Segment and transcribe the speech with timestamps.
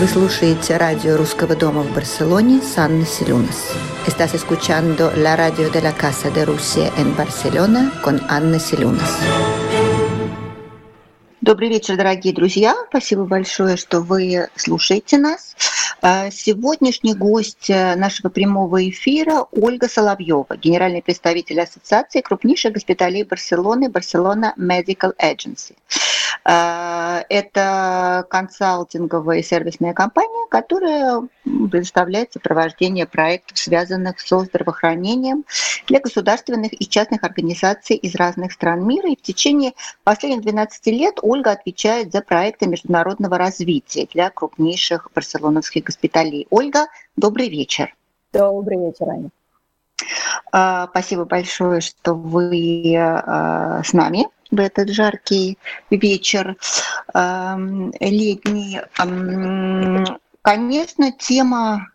[0.00, 3.70] Вы слушаете радио Русского дома в Барселоне с Анной Селюнас.
[4.06, 9.18] Estás escuchando la radio de la Casa de Rusia en Barcelona con Анна Селюнас.
[11.42, 12.74] Добрый вечер, дорогие друзья.
[12.88, 15.54] Спасибо большое, что вы слушаете нас.
[16.00, 23.90] А, сегодняшний гость э, нашего прямого эфира Ольга Соловьева, генеральный представитель Ассоциации крупнейших госпиталей Барселоны,
[23.90, 25.74] Барселона Medical Agency.
[26.44, 35.44] А, это консалтинговая и сервисная компания, которая предоставляет сопровождение проектов, связанных со здравоохранением
[35.86, 39.10] для государственных и частных организаций из разных стран мира.
[39.10, 39.72] И в течение
[40.04, 46.46] последних 12 лет Ольга отвечает за проекты международного развития для крупнейших барселоновских госпиталей.
[46.50, 47.94] Ольга, добрый вечер.
[48.32, 49.30] Добрый вечер, Аня.
[50.52, 55.58] А, спасибо большое, что вы а, с нами в этот жаркий
[55.90, 56.56] вечер
[57.14, 58.80] летний.
[60.42, 61.88] Конечно, тема,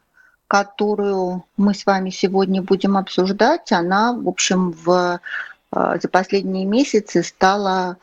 [0.47, 5.19] которую мы с вами сегодня будем обсуждать, она, в общем, в,
[5.71, 7.97] а, за последние месяцы стала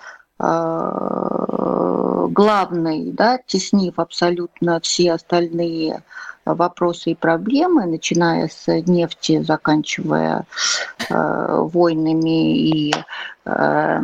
[0.44, 6.02] а, главной, да, теснив абсолютно все остальные
[6.44, 10.44] вопросы и проблемы, начиная с нефти, заканчивая
[11.08, 12.94] э, войнами и
[13.44, 14.00] э,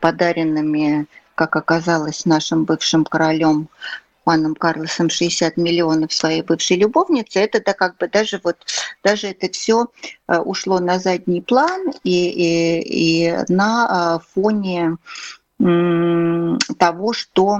[0.00, 3.70] подаренными, как оказалось, нашим бывшим королем
[4.24, 8.56] Хуаном Карлосом 60 миллионов своей бывшей любовницы, это да, как бы даже вот
[9.02, 9.86] даже это все
[10.28, 14.98] э, ушло на задний план и, и, и на э, фоне
[15.60, 17.58] того, что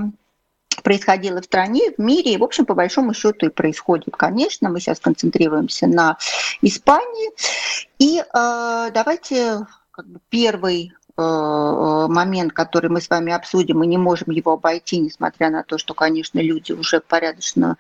[0.83, 4.15] происходило в стране, в мире, и, в общем, по большому счету и происходит.
[4.17, 6.17] Конечно, мы сейчас концентрируемся на
[6.63, 7.31] Испании.
[7.99, 14.31] И э, давайте как бы, первый момент, который мы с вами обсудим, мы не можем
[14.31, 17.77] его обойти, несмотря на то, что, конечно, люди уже порядочно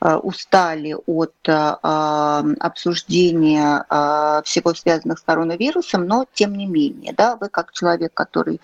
[0.00, 1.52] э, устали от э,
[2.60, 3.84] обсуждения
[4.44, 8.60] всего связанных с коронавирусом, но тем не менее, да, вы как человек, который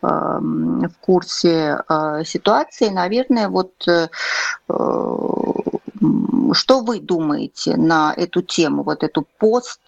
[0.00, 1.78] в курсе
[2.24, 3.72] ситуации, наверное, вот
[6.52, 9.80] что вы думаете на эту тему, вот эту пост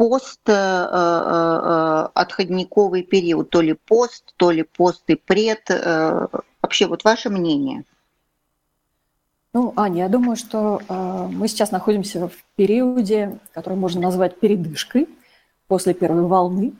[0.00, 5.70] пост э, э, отходниковый период, то ли пост, то ли пост и пред.
[5.70, 6.26] Э,
[6.62, 7.84] вообще, вот ваше мнение?
[9.52, 15.06] Ну, Аня, я думаю, что э, мы сейчас находимся в периоде, который можно назвать передышкой
[15.68, 16.72] после первой волны.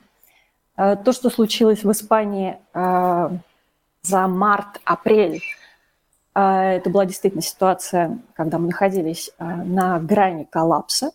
[0.75, 3.29] Э, то, что случилось в Испании э,
[4.01, 5.43] за март-апрель,
[6.33, 11.11] э, это была действительно ситуация, когда мы находились э, на грани коллапса.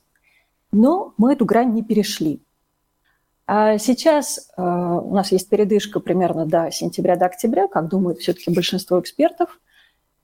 [0.77, 2.43] Но мы эту грань не перешли.
[3.47, 8.53] А сейчас э, у нас есть передышка примерно до сентября, до октября, как думают все-таки
[8.53, 9.59] большинство экспертов.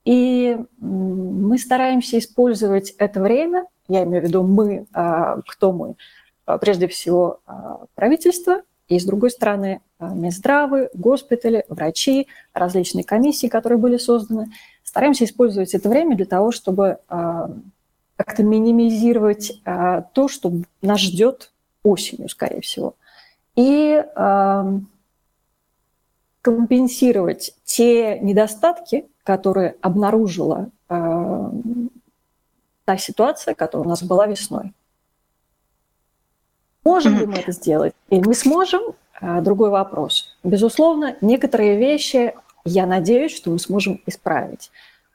[0.05, 5.95] И мы стараемся использовать это время, я имею в виду мы, э, кто мы,
[6.47, 7.53] э, прежде всего э,
[7.95, 14.49] правительство, и с другой стороны Минздравы, госпитали, врачи, различные комиссии, которые были созданы.
[14.85, 16.99] Стараемся использовать это время для того, чтобы
[18.17, 21.53] как-то минимизировать а, то, что нас ждет
[21.83, 22.95] осенью, скорее всего.
[23.57, 24.79] И а,
[26.41, 31.53] компенсировать те недостатки, которые обнаружила а,
[32.85, 34.73] та ситуация, которая у нас была весной.
[36.85, 38.83] Можем ли мы это сделать или не сможем?
[39.21, 40.37] Другой вопрос.
[40.43, 42.35] Безусловно, некоторые вещи,
[42.65, 44.73] я надеюсь, что мы сможем исправить.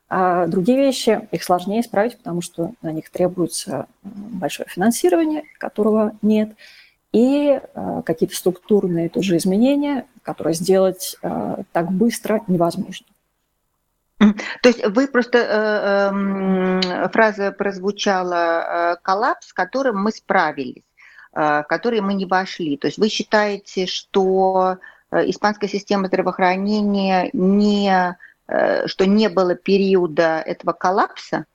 [0.10, 6.56] А другие вещи, их сложнее исправить, потому что на них требуется большое финансирование, которого нет,
[7.12, 13.06] и э, какие-то структурные тоже изменения, которые сделать э, так быстро невозможно.
[14.20, 16.12] То есть вы просто э,
[17.04, 20.84] э, фраза прозвучала э, коллапс, с которым мы справились,
[21.34, 22.78] э, в который мы не вошли.
[22.78, 24.78] То есть вы считаете, что
[25.12, 31.46] э, испанская система здравоохранения не что не было периода этого коллапса?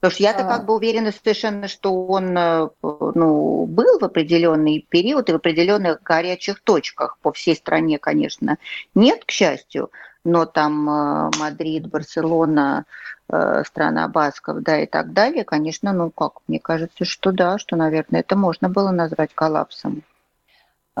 [0.00, 5.28] Потому что я-то как бы уверена совершенно, что он э, ну, был в определенный период
[5.28, 7.18] и в определенных горячих точках.
[7.20, 8.56] По всей стране, конечно,
[8.94, 9.90] нет, к счастью,
[10.24, 12.86] но там э, Мадрид, Барселона,
[13.64, 18.22] страна Басков, да, и так далее, конечно, ну как, мне кажется, что да, что, наверное,
[18.22, 20.02] это можно было назвать коллапсом.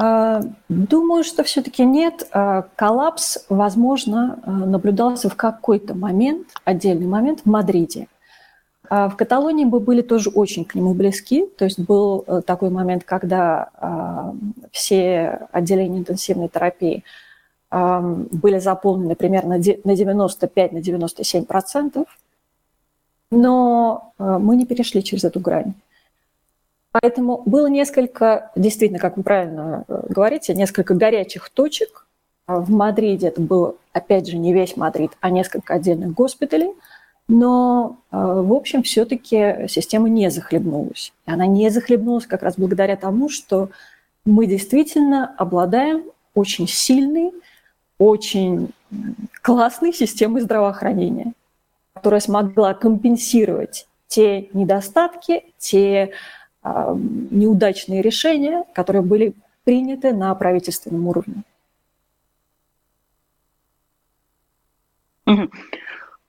[0.02, 2.26] А, думаю, что все-таки нет.
[2.32, 8.08] А, коллапс, возможно, а, наблюдался в какой-то момент, отдельный момент в Мадриде.
[8.88, 11.46] В Каталонии мы были тоже очень к нему близки.
[11.46, 13.68] То есть был э, такой момент, когда
[14.72, 17.04] все отделения интенсивной терапии
[17.70, 22.06] были заполнены примерно на 95 на 97 процентов,
[23.30, 25.74] но мы не перешли через эту грань.
[26.92, 32.06] Поэтому было несколько, действительно, как вы правильно говорите, несколько горячих точек.
[32.46, 36.72] В Мадриде это был, опять же, не весь Мадрид, а несколько отдельных госпиталей–
[37.30, 41.12] но, э, в общем, все-таки система не захлебнулась.
[41.26, 43.68] Она не захлебнулась как раз благодаря тому, что
[44.24, 46.02] мы действительно обладаем
[46.34, 47.30] очень сильной,
[47.98, 48.70] очень
[49.42, 51.32] классной системой здравоохранения,
[51.94, 56.10] которая смогла компенсировать те недостатки, те э,
[56.62, 59.34] неудачные решения, которые были
[59.64, 61.42] приняты на правительственном уровне.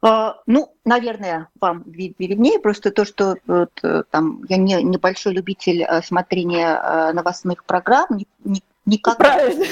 [0.04, 5.84] А, ну, наверное, вам виднее просто то, что вот, э, там я не небольшой любитель
[5.84, 9.66] э, смотрения э, новостных программ, ни, ни, никогда правильно.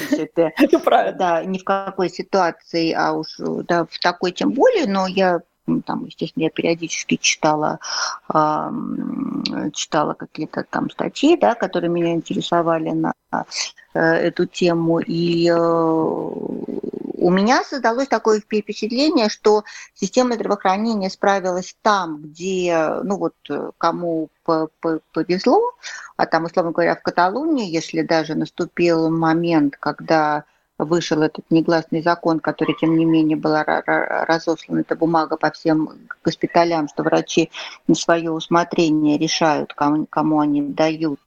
[0.84, 1.18] Правильно.
[1.18, 5.40] Да, ни в какой ситуации, а уж да, в такой тем более, но я
[5.86, 7.78] там, естественно, я периодически читала,
[8.32, 8.70] э,
[9.72, 13.14] читала какие-то там статьи, да, которые меня интересовали на
[13.94, 19.64] э, эту тему, и э, у меня создалось такое впечатление, что
[19.94, 23.34] система здравоохранения справилась там, где, ну вот,
[23.76, 25.60] кому повезло,
[26.16, 30.44] а там, условно говоря, в Каталонии, если даже наступил момент, когда
[30.84, 35.90] вышел этот негласный закон, который, тем не менее, была разослана эта бумага по всем
[36.24, 37.50] госпиталям, что врачи
[37.86, 41.20] на свое усмотрение решают, кому, кому они дают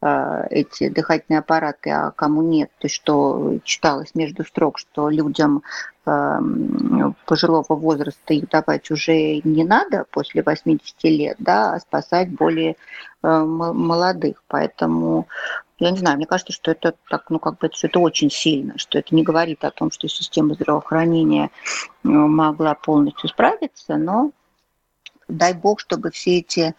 [0.00, 2.70] э, эти дыхательные аппараты, а кому нет.
[2.78, 5.62] То есть что читалось между строк, что людям
[6.04, 12.76] пожилого возраста их давать уже не надо после 80 лет, да, а спасать более
[13.22, 14.42] э, молодых.
[14.48, 15.28] Поэтому
[15.84, 18.78] я не знаю, мне кажется, что это так, ну, как бы, что это очень сильно,
[18.78, 24.30] что это не говорит о том, что система здравоохранения э, могла полностью справиться, но
[25.28, 26.74] дай бог, чтобы все эти,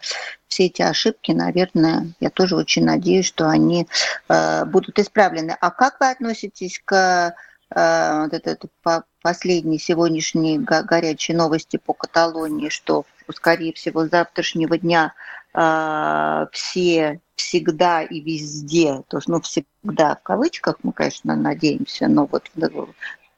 [0.48, 3.86] все эти ошибки, наверное, я тоже очень надеюсь, что они
[4.28, 5.56] э, будут исправлены.
[5.60, 7.34] А как вы относитесь к
[7.74, 13.04] э, вот этот по последней сегодняшней горячей новости по Каталонии, что,
[13.34, 15.12] скорее всего, с завтрашнего дня
[15.54, 22.26] э, все всегда и везде, то есть, ну, всегда в кавычках, мы, конечно, надеемся, но
[22.26, 22.50] вот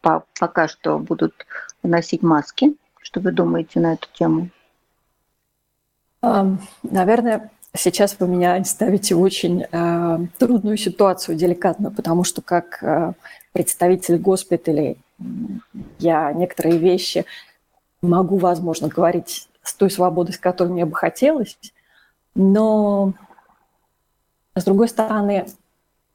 [0.01, 1.35] по, пока что будут
[1.83, 2.77] носить маски.
[3.01, 4.51] Что вы думаете на эту тему?
[6.83, 13.13] Наверное, сейчас вы меня ставите в очень э, трудную ситуацию, деликатную, потому что как э,
[13.53, 14.99] представитель госпиталей
[15.99, 17.25] я некоторые вещи
[18.03, 21.57] могу, возможно, говорить с той свободой, с которой мне бы хотелось,
[22.37, 23.15] но
[24.55, 25.47] с другой стороны,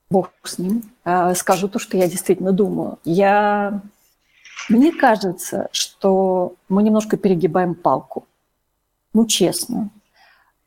[0.09, 2.99] бог с ним, а, скажу то, что я действительно думаю.
[3.03, 3.81] Я...
[4.69, 8.25] Мне кажется, что мы немножко перегибаем палку.
[9.13, 9.89] Ну, честно.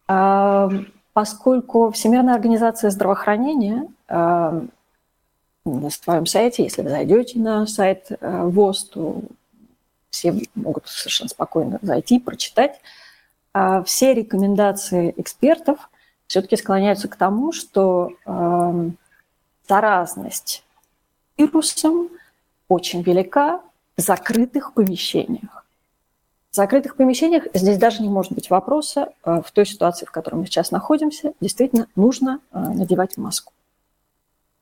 [0.07, 0.69] А,
[1.13, 4.65] поскольку Всемирная организация здравоохранения а,
[5.65, 9.23] на своем сайте, если вы зайдете на сайт ВОЗ, то
[10.11, 12.81] все могут совершенно спокойно зайти, прочитать.
[13.85, 15.89] Все рекомендации экспертов–
[16.27, 18.91] все-таки склоняются к тому, что э,
[19.69, 20.65] заразность
[21.37, 22.09] вирусом
[22.69, 23.61] очень велика
[23.97, 25.65] в закрытых помещениях.
[26.51, 29.13] В закрытых помещениях здесь даже не может быть вопроса.
[29.25, 33.53] Э, в той ситуации, в которой мы сейчас находимся, действительно нужно э, надевать маску.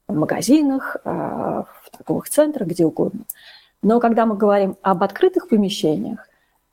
[0.09, 3.25] В магазинах, э, в торговых центрах, где угодно.
[3.83, 6.29] Но когда мы говорим об открытых помещениях,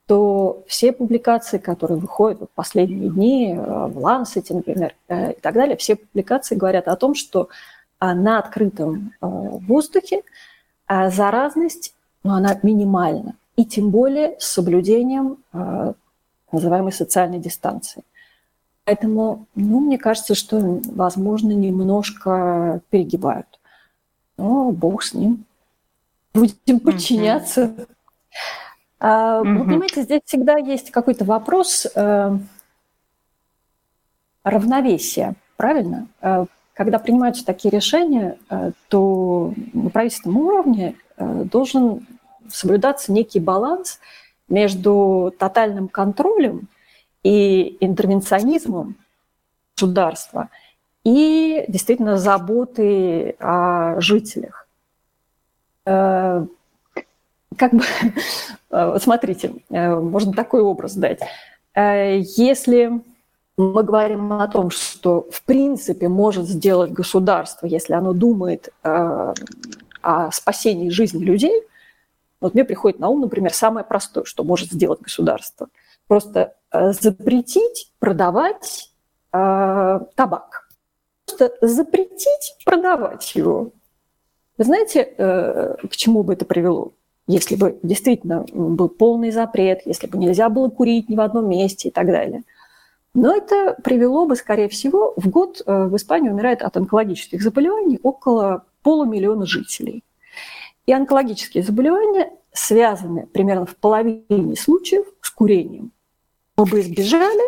[0.10, 5.54] то все публикации, которые выходят в последние дни э, в Lancet, например, э, и так
[5.54, 7.50] далее, все публикации говорят о том, что
[8.02, 10.24] э, на открытом воздухе
[10.88, 15.38] заразность, ну, она минимальна, и тем более с соблюдением
[16.52, 18.02] называемой социальной дистанции.
[18.86, 23.60] Поэтому, ну, мне кажется, что, возможно, немножко перегибают.
[24.38, 25.46] Но бог с ним.
[26.34, 27.62] Будем подчиняться.
[27.66, 27.88] Mm-hmm.
[29.44, 32.38] Вы понимаете, здесь всегда есть какой-то вопрос э,
[34.44, 36.08] равновесия, правильно?
[36.22, 42.08] Э, когда принимаются такие решения, э, то на правительственном уровне должен
[42.50, 44.00] соблюдаться некий баланс
[44.48, 46.68] между тотальным контролем
[47.24, 48.96] и интервенционизмом
[49.76, 50.50] государства
[51.04, 54.68] и действительно заботой о жителях
[57.58, 57.84] как бы,
[58.72, 61.20] э, смотрите, э, можно такой образ дать.
[61.76, 63.02] Э, если
[63.58, 70.90] мы говорим о том, что в принципе может сделать государство, если оно думает о спасении
[70.90, 71.64] жизни людей,
[72.40, 75.68] вот мне приходит на ум, например, самое простое, что может сделать государство.
[76.08, 78.94] Просто запретить продавать
[79.34, 80.70] э, табак.
[81.26, 83.72] Просто запретить продавать его.
[84.58, 86.94] Вы знаете, э, к чему бы это привело?
[87.30, 91.90] Если бы действительно был полный запрет, если бы нельзя было курить ни в одном месте
[91.90, 92.42] и так далее.
[93.14, 98.00] Но это привело бы, скорее всего, в год э, в Испании умирает от онкологических заболеваний
[98.02, 100.04] около полумиллиона жителей.
[100.88, 105.92] И онкологические заболевания связаны примерно в половине случаев с курением.
[106.58, 107.44] Мы бы избежали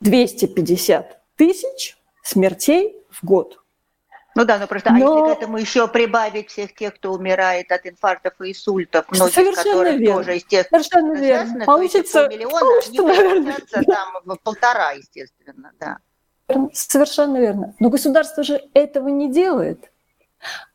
[0.00, 3.62] 250 тысяч смертей в год.
[4.36, 4.96] Ну да, но просто, но...
[4.96, 9.34] а если к этому еще прибавить всех тех, кто умирает от инфарктов и инсультов, многих
[9.34, 10.16] Совершенно которых верно.
[10.16, 11.64] тоже, естественно, Совершенно верно.
[11.64, 15.98] Получится, миллиона, получится, они наверное, там в полтора, естественно, да.
[16.74, 17.74] Совершенно верно.
[17.80, 19.90] Но государство же этого не делает.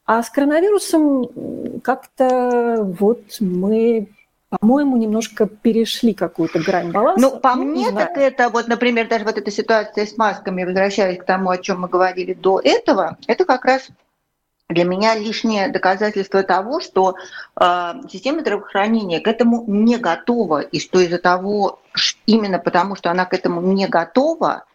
[0.05, 4.09] А с коронавирусом как-то вот мы
[4.51, 7.21] по-моему, немножко перешли какую-то грань баланса.
[7.21, 11.19] Ну, по ну, мне, так это, вот, например, даже вот эта ситуация с масками, возвращаясь
[11.19, 13.87] к тому, о чем мы говорили до этого, это как раз
[14.67, 17.15] для меня лишнее доказательство того, что
[17.59, 21.79] э, система здравоохранения к этому не готова, и что из-за того,
[22.25, 24.65] именно потому что она к этому не готова,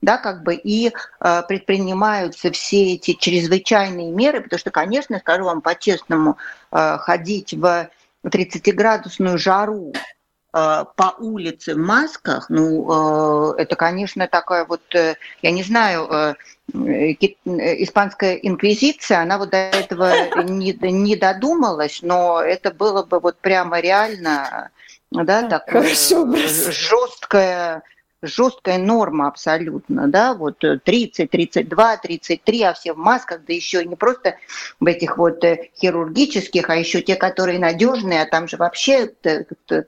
[0.00, 5.60] да, как бы и э, предпринимаются все эти чрезвычайные меры, потому что, конечно, скажу вам
[5.60, 6.38] по-честному,
[6.72, 7.90] э, ходить в
[8.28, 15.50] 30-градусную жару э, по улице в масках, ну, э, это, конечно, такая вот, э, я
[15.50, 16.36] не знаю,
[16.72, 23.80] испанская инквизиция, она вот до этого не, не додумалась, но это было бы вот прямо
[23.80, 24.70] реально,
[25.10, 27.82] да, такое жесткое
[28.22, 33.96] жесткая норма абсолютно, да, вот 30, 32, 33, а все в масках, да еще не
[33.96, 34.36] просто
[34.80, 39.06] в этих вот э, хирургических, а еще те, которые надежные, а там же вообще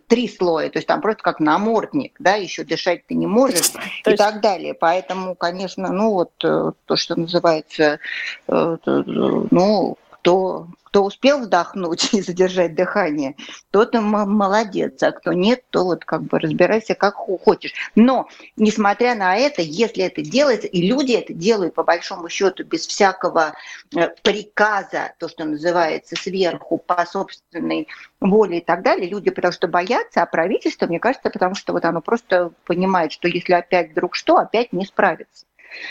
[0.08, 3.72] три слоя, то есть там просто как намордник, да, еще дышать ты не можешь
[4.06, 4.74] и так далее.
[4.74, 7.98] Поэтому, конечно, ну вот э, то, что называется,
[8.46, 13.36] э, ну, кто кто успел вдохнуть и задержать дыхание,
[13.70, 17.74] тот молодец, а кто нет, то вот как бы разбирайся как хочешь.
[17.94, 22.86] Но, несмотря на это, если это делается, и люди это делают по большому счету без
[22.86, 23.54] всякого
[23.94, 27.88] э, приказа, то, что называется, сверху, по собственной
[28.20, 31.84] воле и так далее, люди потому что боятся, а правительство, мне кажется, потому что вот
[31.84, 35.44] оно просто понимает, что если опять вдруг что, опять не справится.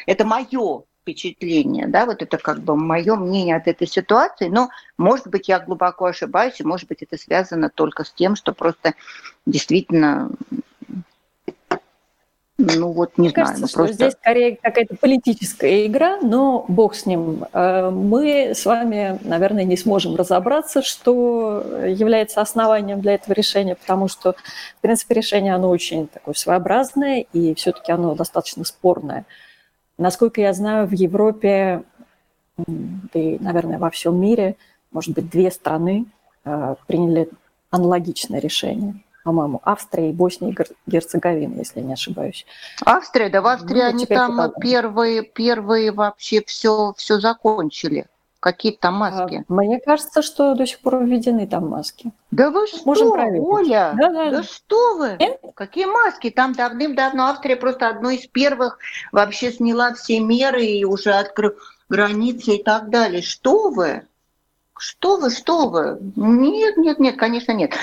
[0.08, 5.28] Это мое впечатление, да, вот это как бы мое мнение от этой ситуации, но, может
[5.28, 8.94] быть, я глубоко ошибаюсь, и, может быть, это связано только с тем, что просто
[9.46, 10.30] действительно
[12.60, 13.48] ну вот не Мне знаю.
[13.50, 13.94] Кажется, ну, просто...
[13.94, 17.46] здесь скорее какая-то политическая игра, но бог с ним.
[17.54, 24.08] Э, мы с вами, наверное, не сможем разобраться, что является основанием для этого решения, потому
[24.08, 24.34] что,
[24.80, 29.26] в принципе, решение оно очень такое своеобразное, и все-таки оно достаточно спорное.
[29.98, 31.84] Насколько я знаю, в Европе,
[32.58, 34.56] да и, наверное, во всем мире,
[34.92, 36.06] может быть, две страны
[36.46, 37.30] э, приняли
[37.70, 39.04] аналогичное решение.
[39.24, 42.46] По-моему, Австрия и Босния и Герцеговина, если я не ошибаюсь.
[42.86, 48.06] Австрия, да в Австрии ну, они там первые, первые вообще все, все закончили.
[48.40, 49.44] Какие там а, маски?
[49.48, 52.12] Мне кажется, что до сих пор введены там маски.
[52.30, 53.94] Да вы что, Можем Оля?
[53.98, 54.32] Да, да.
[54.32, 55.18] да что вы?
[55.20, 55.42] Нет?
[55.56, 56.30] Какие маски?
[56.30, 58.78] Там давным-давно Австрия просто одной из первых
[59.12, 61.56] вообще сняла все меры и уже открыла
[61.90, 63.22] границы и так далее.
[63.22, 64.04] Что вы?
[64.78, 65.98] Что вы, что вы?
[66.16, 67.74] Нет, нет, нет, конечно, нет.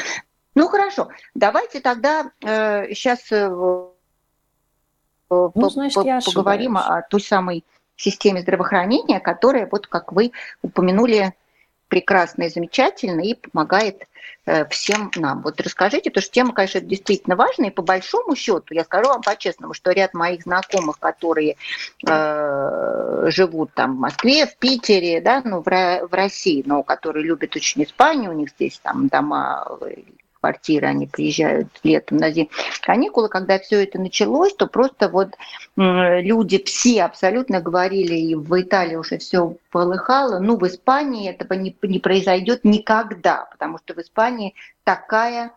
[0.54, 3.90] Ну хорошо, давайте тогда э, сейчас э, ну,
[5.28, 7.64] по, значит, по, поговорим о той самой
[7.96, 10.32] системе здравоохранения, которая, вот как вы
[10.62, 11.34] упомянули,
[11.88, 14.08] прекрасно и замечательно и помогает
[14.46, 15.42] э, всем нам.
[15.42, 19.22] Вот расскажите, потому что тема, конечно, действительно важная, и по большому счету, я скажу вам
[19.22, 21.56] по-честному, что ряд моих знакомых, которые
[22.06, 27.54] э, живут там в Москве, в Питере, да, ну, в, в России, но которые любят
[27.54, 29.64] очень Испанию, у них здесь там дома
[30.44, 32.50] квартиры, они приезжают летом на зимние
[32.82, 35.30] каникулы, когда все это началось, то просто вот
[35.76, 41.74] люди все абсолютно говорили, и в Италии уже все полыхало, ну в Испании этого не,
[41.82, 45.52] не произойдет никогда, потому что в Испании такая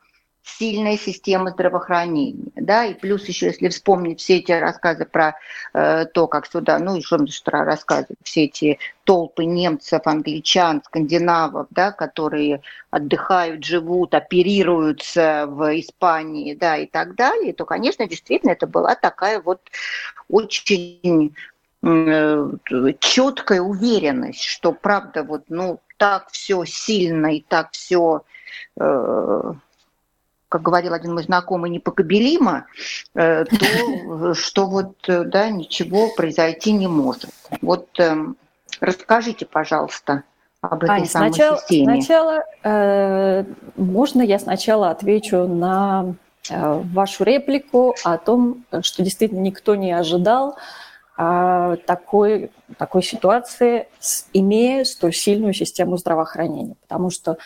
[0.47, 5.35] сильная система здравоохранения, да, и плюс еще, если вспомнить все эти рассказы про
[5.73, 11.67] э, то, как сюда, ну и что про рассказы, все эти толпы немцев, англичан, скандинавов,
[11.69, 18.67] да, которые отдыхают, живут, оперируются в Испании, да, и так далее, то, конечно, действительно, это
[18.67, 19.61] была такая вот
[20.29, 21.33] очень
[22.99, 28.23] четкая уверенность, что правда вот ну так все сильно и так все
[30.49, 32.67] как говорил один мой знакомый, непокобелимо,
[33.13, 37.29] то что вот, да, ничего произойти не может.
[37.61, 38.37] Вот эм,
[38.79, 40.23] расскажите, пожалуйста,
[40.61, 42.01] об этой Аня, самой сначала, системе.
[42.01, 43.43] Сначала, э,
[43.75, 46.15] можно я сначала отвечу на
[46.49, 50.57] э, вашу реплику о том, что действительно никто не ожидал
[51.17, 53.87] э, такой, такой ситуации,
[54.33, 56.75] имея столь сильную систему здравоохранения.
[56.81, 57.37] Потому что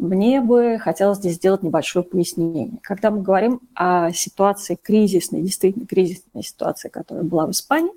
[0.00, 2.78] мне бы хотелось здесь сделать небольшое пояснение.
[2.82, 7.92] Когда мы говорим о ситуации кризисной, действительно кризисной ситуации, которая была в Испании,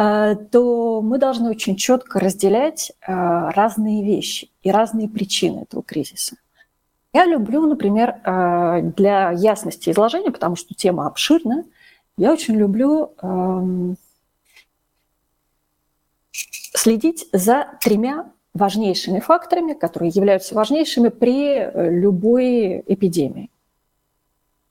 [0.00, 3.12] Э, то мы должны очень четко разделять э,
[3.50, 6.36] разные вещи и разные причины этого кризиса.
[7.12, 11.64] Я люблю, например, э, для ясности изложения, потому что тема обширная,
[12.16, 13.96] я очень люблю эм,
[16.32, 18.30] следить за тремя
[18.60, 23.50] важнейшими факторами, которые являются важнейшими при любой эпидемии.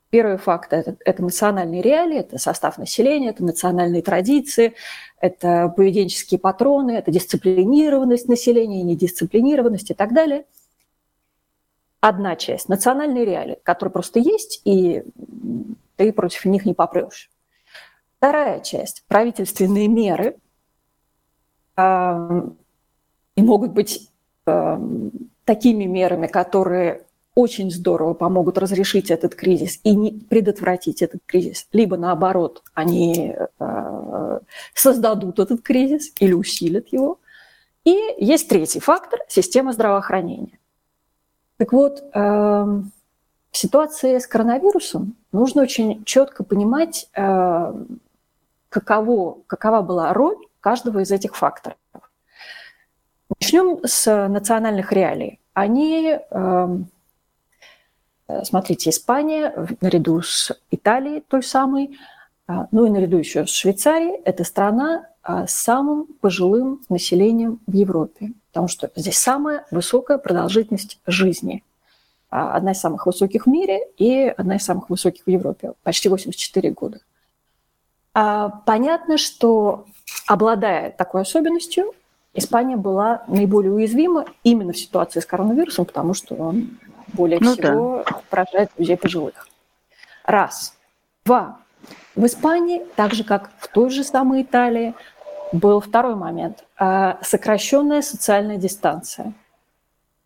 [0.10, 4.74] Первый факт это,– это национальные реалии, это состав населения, это национальные традиции,
[5.19, 10.46] это поведенческие патроны, это дисциплинированность населения, недисциплинированность и так далее.
[12.00, 15.03] Одна часть– национальные реалии, которые просто есть, и
[15.96, 17.29] ты против них не попрешь.
[18.17, 20.38] Вторая часть– правительственные меры,
[23.39, 24.10] и могут быть
[25.46, 27.05] такими мерами, которые
[27.36, 31.67] очень здорово помогут разрешить этот кризис и не предотвратить этот кризис.
[31.72, 34.39] Либо наоборот, они э,
[34.74, 37.19] создадут этот кризис или усилят его.
[37.86, 40.60] И есть третий фактор– система здравоохранения.
[41.58, 47.74] Так вот, э, в ситуации с коронавирусом нужно очень четко понимать, э,
[48.67, 51.77] каково, какова была роль каждого из этих факторов.
[53.41, 55.39] Начнем с национальных реалий.
[55.53, 56.19] Они
[58.29, 61.98] Э, смотрите, Испания наряду с Италией той самой,
[62.48, 67.73] а, ну и наряду еще с Швейцарией, это страна а, с самым пожилым населением в
[67.73, 71.63] Европе, потому что здесь самая высокая продолжительность жизни.
[72.30, 76.08] А, одна из самых высоких в мире и одна из самых высоких в Европе, почти
[76.08, 76.99] 84 года.
[78.13, 79.86] Понятно, что
[80.28, 81.93] обладая такой особенностью,
[82.33, 86.77] Испания была наиболее уязвима именно в ситуации с коронавирусом, потому что он
[87.13, 88.21] более ну, всего да.
[88.29, 89.47] поражает людей пожилых.
[90.25, 90.75] Раз.
[91.25, 91.57] Два.
[92.15, 94.93] В Испании, так же как в той же самой Италии,
[95.51, 96.63] был второй момент.
[96.77, 99.33] А, сокращенная социальная дистанция.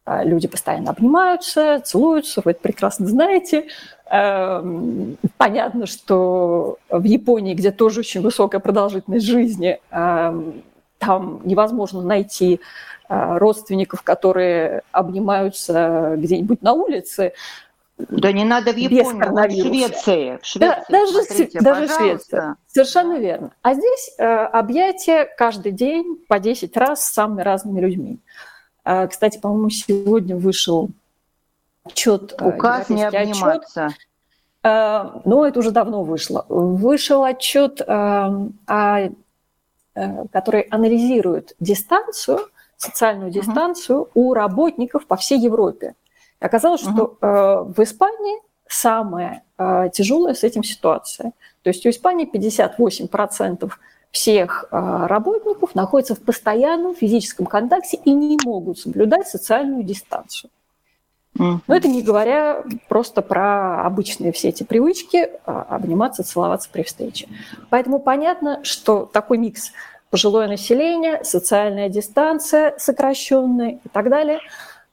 [0.06, 3.68] А, люди постоянно обнимаются, целуются, вы это прекрасно знаете.
[4.10, 10.64] Эм, понятно, что в Японии, где тоже очень высокая продолжительность жизни, эм,
[11.06, 12.60] там невозможно найти
[13.10, 17.34] а, родственников, которые обнимаются где-нибудь на улице.
[17.98, 20.40] Да не надо в Японию, в Швеции.
[20.42, 22.56] В Швеции да, даже смотрите, даже Швеция.
[22.68, 23.52] Совершенно верно.
[23.62, 28.20] А здесь э, объятия каждый день по 10 раз с самыми разными людьми.
[28.84, 30.90] Э, кстати, по-моему, сегодня вышел
[31.84, 32.34] отчет.
[32.40, 33.86] Э, Указ не обниматься.
[33.86, 34.00] Отчет,
[34.64, 36.46] э, но это уже давно вышло.
[36.50, 38.50] Вышел отчет, э, о,
[39.00, 39.12] э,
[40.32, 42.40] который анализирует дистанцию
[42.84, 44.12] социальную дистанцию uh-huh.
[44.14, 45.96] у работников по всей Европе.
[46.42, 46.94] И оказалось, uh-huh.
[46.94, 51.32] что э, в Испании самая э, тяжелая с этим ситуация.
[51.62, 53.72] То есть у Испании 58%
[54.12, 60.50] всех э, работников находятся в постоянном физическом контакте и не могут соблюдать социальную дистанцию.
[61.38, 67.28] Но это не говоря просто про обычные все эти привычки а, обниматься, целоваться при встрече.
[67.70, 69.72] Поэтому понятно, что такой микс
[70.14, 74.42] пожилое население, социальная дистанция сокращенная и так далее.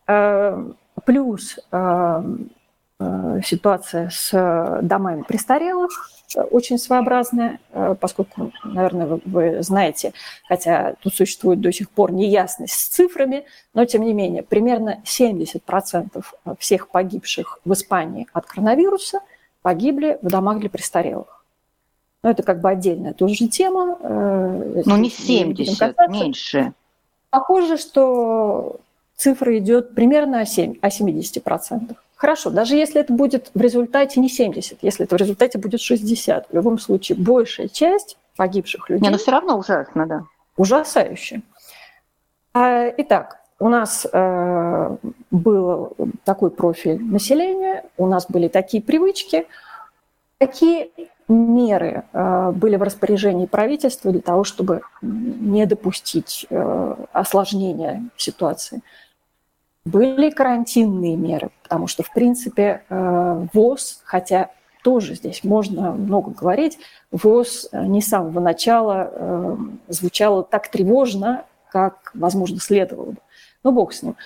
[0.07, 0.64] Э,
[1.05, 2.22] плюс э,
[3.44, 6.10] ситуация с домами престарелых
[6.50, 7.58] очень своеобразная,
[8.00, 10.12] поскольку, наверное, вы знаете,
[10.46, 16.24] хотя тут существует до сих пор неясность с цифрами, но тем не менее, примерно 70%
[16.58, 19.20] всех погибших в Испании от коронавируса
[19.62, 21.44] погибли в домах для престарелых.
[22.22, 23.98] Но это как бы отдельная тоже тема.
[24.00, 26.72] Э, ну, не 70, меньше.
[27.30, 28.76] Похоже, что
[29.16, 31.96] цифра идет примерно о, 7, о 70%.
[32.20, 36.50] Хорошо, даже если это будет в результате не 70, если это в результате будет 60,
[36.50, 39.02] в любом случае большая часть погибших людей...
[39.02, 40.24] Не, но все равно ужасно, да.
[40.59, 41.40] Ужасающе.
[42.52, 44.96] А, итак, у нас э,
[45.30, 49.46] был такой профиль населения, у нас были такие привычки–
[50.40, 50.90] Какие
[51.28, 58.80] меры э, были в распоряжении правительства для того, чтобы не допустить э, осложнения ситуации?
[59.84, 64.50] Были карантинные меры, потому что, в принципе, э, ВОЗ, хотя
[64.82, 66.78] тоже здесь можно много говорить,
[67.10, 73.18] ВОЗ не с самого начала звучало так тревожно, как, возможно, следовало бы.
[73.62, 74.16] Но бог с ним.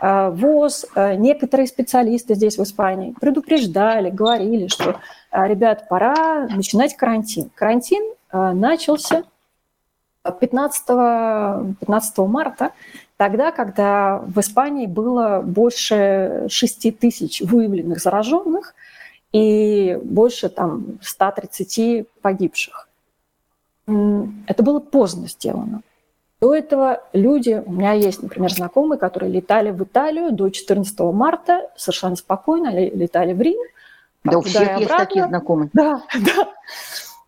[0.00, 5.00] ВОЗ, некоторые специалисты здесь в Испании предупреждали, говорили, что
[5.34, 7.50] а, ребят, пора начинать карантин.
[7.56, 9.24] Карантин а, начался
[10.22, 10.86] 15,
[11.80, 12.70] 15 марта,
[13.16, 18.74] тогда, когда в Испании было больше 6 тысяч выявленных зараженных
[19.32, 22.88] и больше там 130 погибших.
[23.86, 25.82] Это было поздно сделано.
[26.40, 31.70] До этого люди, у меня есть, например, знакомые, которые летали в Италию до 14 марта,
[31.76, 33.58] совершенно спокойно летали в Рим,
[34.24, 35.70] да, у всех есть такие знакомые.
[35.72, 36.48] Да, да.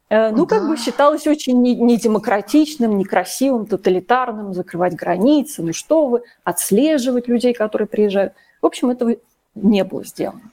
[0.09, 0.57] Э, ну, да.
[0.57, 7.89] как бы считалось очень недемократичным, некрасивым, тоталитарным, закрывать границы, ну что вы, отслеживать людей, которые
[7.89, 8.35] приезжают.
[8.63, 9.17] В общем, этого
[9.55, 10.53] не было сделано.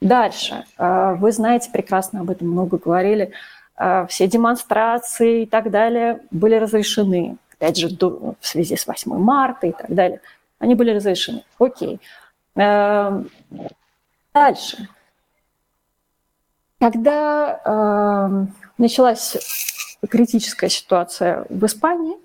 [0.00, 0.66] Дальше.
[0.76, 3.32] Э, вы знаете, прекрасно об этом много говорили.
[3.78, 7.38] Э, все демонстрации и так далее были разрешены.
[7.54, 10.20] Опять же, в связи с 8 марта и так далее.
[10.58, 11.44] Они были разрешены.
[11.58, 12.00] Окей.
[12.54, 13.28] Дальше.
[16.78, 19.36] Когда началась
[20.08, 22.16] критическая ситуация в Испании,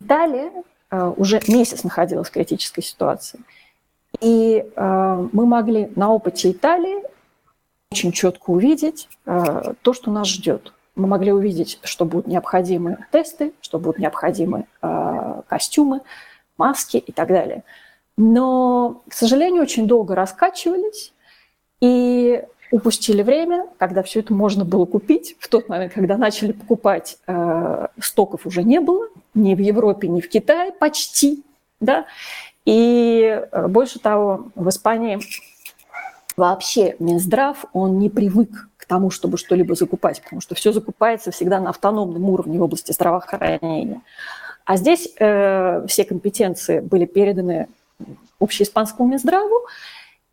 [0.00, 0.50] Италия
[0.90, 3.40] э, уже месяц находилась в критической ситуации.
[4.20, 7.02] И э, мы могли на опыте Италии
[7.92, 10.72] очень четко увидеть э, то, что нас ждет.
[10.96, 14.66] Мы могли увидеть, что будут необходимы тесты, что будут необходимы
[15.48, 16.02] костюмы,
[16.58, 17.64] маски и так далее.
[18.16, 21.14] Но, к сожалению, очень долго раскачивались,
[21.80, 25.36] и упустили время, когда все это можно было купить.
[25.38, 30.20] В тот момент, когда начали покупать, э, стоков уже не было ни в Европе, ни
[30.20, 31.42] в Китае почти.
[31.80, 32.06] Да?
[32.64, 35.18] И э, больше того, в Испании
[36.36, 41.60] вообще Минздрав, он не привык к тому, чтобы что-либо закупать, потому что все закупается всегда
[41.60, 44.00] на автономном уровне в области здравоохранения.
[44.64, 47.68] А здесь э, все компетенции были переданы
[48.38, 49.66] общеиспанскому Минздраву,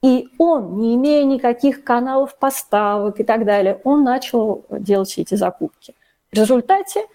[0.04, 5.36] и он, не имея никаких каналов поставок и так далее, он начал делать все эти
[5.36, 5.96] закупки.
[6.32, 7.06] В результате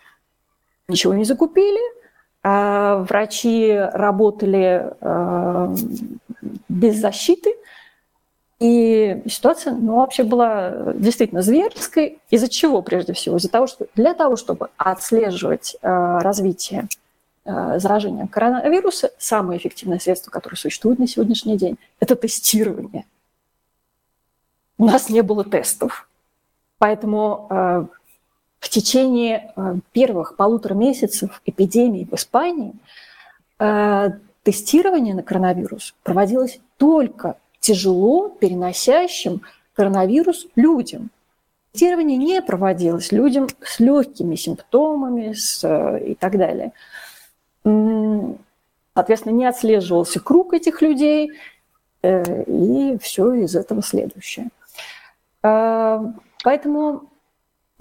[0.89, 1.81] ничего не закупили,
[2.43, 5.75] а врачи работали э,
[6.69, 7.55] без защиты,
[8.63, 12.21] и ситуация, ну, вообще была действительно зверской.
[12.31, 13.37] Из-за чего, прежде всего?
[13.37, 16.87] Из-за того, что для того, чтобы отслеживать э, развитие
[17.45, 23.05] заражением коронавируса, самое эффективное средство, которое существует на сегодняшний день, это тестирование.
[24.79, 26.09] У нас не было тестов.
[26.79, 27.87] Поэтому э,
[28.59, 32.75] в течение э, первых полутора месяцев эпидемии в Испании
[34.43, 39.43] тестирование на коронавирус проводилось только тяжело переносящим
[39.75, 41.11] коронавирус людям.
[41.71, 45.65] Тестирование не проводилось людям с легкими симптомами с,
[45.99, 46.73] и так далее.
[47.65, 51.33] Соответственно, не отслеживался круг этих людей,
[52.03, 54.49] э, и все из этого следующее.
[55.43, 55.99] Э,
[56.45, 57.09] поэтому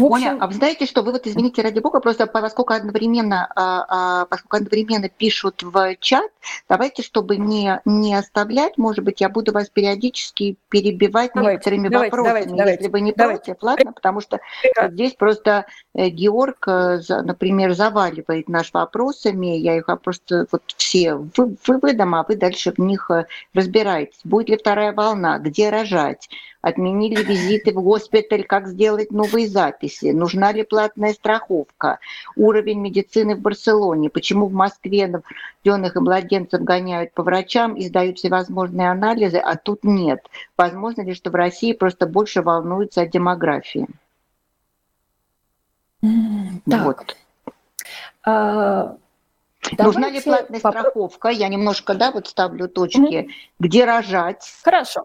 [0.05, 0.27] общем...
[0.27, 3.85] Оля, а вы знаете, что вы вот, извините, ради бога, просто поскольку одновременно, а,
[4.21, 6.31] а, поскольку одновременно пишут в чат,
[6.69, 12.15] давайте, чтобы не, не оставлять, может быть, я буду вас периодически перебивать давайте, некоторыми давайте,
[12.15, 13.43] вопросами, давайте, если вы не давайте.
[13.43, 13.93] против, ладно?
[13.93, 14.39] Потому что
[14.79, 21.15] вот здесь просто э, Георг, э, например, заваливает наш вопросами, я их просто вот все
[21.15, 24.19] вы, выводом, а вы дальше в них э, разбираетесь.
[24.23, 26.29] Будет ли вторая волна, где рожать,
[26.61, 31.99] отменили визиты в госпиталь, как сделать новые записи, нужна ли платная страховка,
[32.35, 35.07] уровень медицины в Барселоне, почему в Москве
[35.63, 40.25] рожденных и младенцев гоняют по врачам и сдают всевозможные анализы, а тут нет.
[40.57, 43.87] Возможно ли, что в России просто больше волнуются о демографии?
[46.01, 46.83] Так.
[46.83, 47.15] Вот.
[48.23, 48.97] А,
[49.77, 51.29] Нужна ли платная страховка?
[51.29, 52.99] Я немножко, да, вот ставлю точки.
[52.99, 53.29] Mm-hmm.
[53.59, 54.51] Где рожать?
[54.63, 55.03] Хорошо.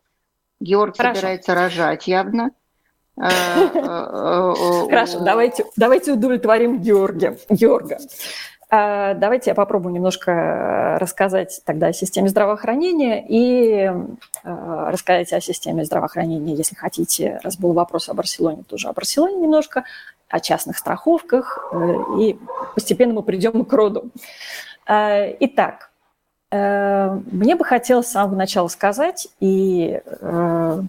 [0.60, 1.16] Георг Хорошо.
[1.16, 2.50] собирается рожать явно.
[3.18, 7.38] Э, э, э, Хорошо, давайте, давайте удовлетворим Георгия.
[7.48, 7.98] Георга.
[8.68, 13.90] Давайте я попробую немножко рассказать тогда о системе здравоохранения и
[14.42, 19.84] рассказать о системе здравоохранения, если хотите, раз был вопрос о Барселоне, тоже о Барселоне немножко,
[20.28, 21.72] о частных страховках,
[22.18, 22.36] и
[22.74, 24.10] постепенно мы придем к роду.
[24.88, 25.90] Итак,
[26.50, 30.82] Э, мне бы хотелось с самого начала сказать, и э,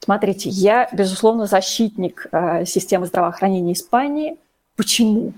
[0.00, 4.36] Смотрите, я, безусловно, защитник э, системы здравоохранения Испании.
[4.76, 5.32] Почему?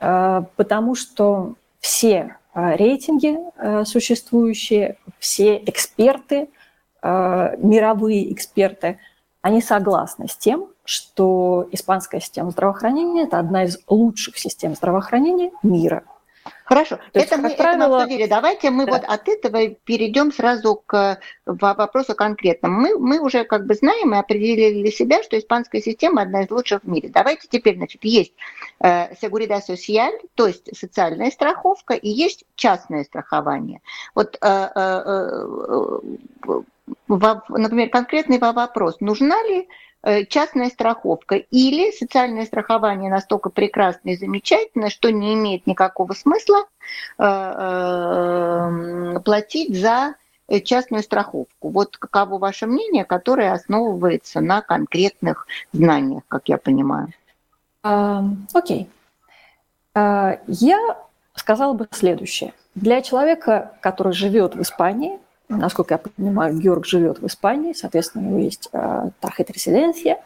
[0.00, 6.48] Э, потому что все э, рейтинги э, существующие, все эксперты,
[7.02, 8.98] мировые эксперты,
[9.40, 16.02] они согласны с тем, что испанская система здравоохранения– это одна из лучших систем здравоохранения мира–
[16.64, 17.82] Хорошо, То это, есть, мы, правило...
[17.84, 18.26] это мы обсудили.
[18.26, 18.92] Давайте мы да.
[18.92, 22.80] вот от этого перейдем сразу к вопросу конкретному.
[22.80, 26.50] Мы, мы уже как бы знаем и определили для себя, что испанская система одна из
[26.50, 27.08] лучших в мире.
[27.08, 28.32] Давайте теперь, значит, есть
[28.78, 33.80] э, Seguridad Social, то есть социальная страховка, и есть частное страхование.
[34.14, 34.70] Вот, э, э,
[36.46, 36.60] э,
[37.08, 39.68] например, конкретный вопрос, нужна ли
[40.02, 46.64] Э, частная страховка или социальное страхование настолько прекрасно и замечательно, что не имеет никакого смысла
[47.18, 50.14] э, э, платить за
[50.64, 51.68] частную страховку.
[51.68, 57.12] Вот каково ваше мнение, которое основывается на конкретных знаниях, как я понимаю?
[57.82, 58.42] Окей.
[58.54, 58.86] Okay.
[59.92, 60.98] Uh, я
[61.34, 62.52] сказала бы следующее.
[62.76, 65.18] Для человека, который живет в Испании,
[65.50, 70.22] Насколько я понимаю, Георг живет в Испании, соответственно, у него есть э, тархет резиденция.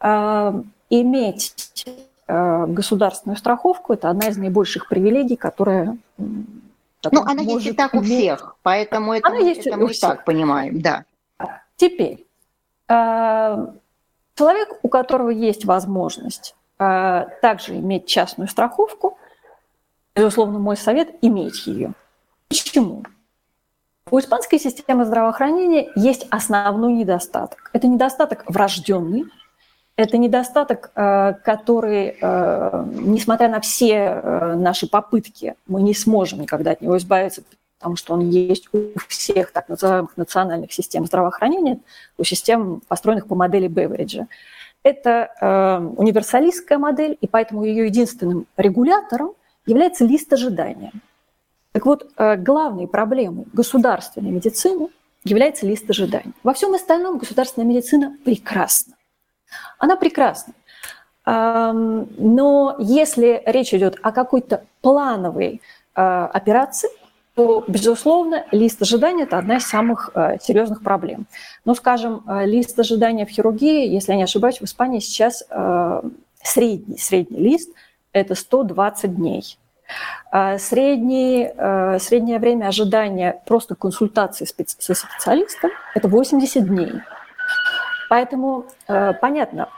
[0.00, 0.52] Э,
[0.90, 1.84] иметь
[2.28, 8.00] э, государственную страховку– это одна из наибольших привилегий, которая ну, она есть и так у
[8.00, 10.00] всех, поэтому это, она есть это мы всех.
[10.08, 11.04] так понимаем, да.
[11.76, 12.24] Теперь,
[12.88, 19.18] человек, у которого есть возможность также иметь частную страховку,
[20.14, 21.92] безусловно, мой совет– иметь ее.
[22.48, 23.02] Почему?
[24.10, 27.70] У испанской системы здравоохранения есть основной недостаток.
[27.72, 29.24] Это недостаток врожденный,
[29.96, 36.72] это недостаток, э, который, э, несмотря на все э, наши попытки, мы не сможем никогда
[36.72, 37.44] от него избавиться,
[37.78, 41.80] потому что он есть у всех так называемых национальных систем здравоохранения,
[42.18, 44.26] у систем, построенных по модели Бевериджа.
[44.82, 49.32] Это универсалистская модель, и поэтому ее единственным регулятором
[49.64, 50.92] является лист ожидания–
[51.74, 54.90] так вот, э, главной проблемой государственной медицины
[55.24, 56.32] является лист ожиданий.
[56.44, 58.94] Во всем остальном государственная медицина прекрасна.
[59.78, 60.54] Она прекрасна.
[61.26, 65.62] Но если речь идет о какой-то плановой
[65.96, 66.90] э, операции,
[67.34, 71.26] то, безусловно, лист ожидания– это одна из самых э, серьезных проблем.
[71.64, 75.42] Ну, скажем, лист ожидания в хирургии, если я не ошибаюсь, в Испании сейчас
[76.40, 77.70] средний, средний лист–
[78.12, 79.58] это 120 дней.
[80.30, 86.92] А средний, э, среднее время ожидания просто консультации со специалистом– это 80 дней.
[88.10, 89.68] Поэтому э, понятно,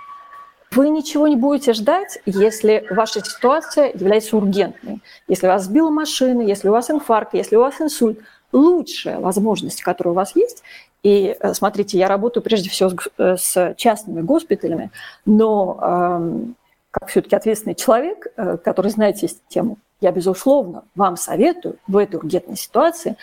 [0.71, 5.03] вы ничего не будете ждать, если ваша ситуация является ургентной.
[5.29, 8.19] Если вас сбила машина, если у вас инфаркт, если у вас инсульт,
[8.53, 10.63] лучшая возможность, которая у вас есть,
[11.03, 14.91] и э, смотрите, я работаю прежде всего с частными госпиталями,
[15.27, 16.57] но эм,
[16.91, 18.27] как все-таки ответственный человек,
[18.65, 23.17] который знает систему, я, безусловно, вам советую в этой ургентной ситуации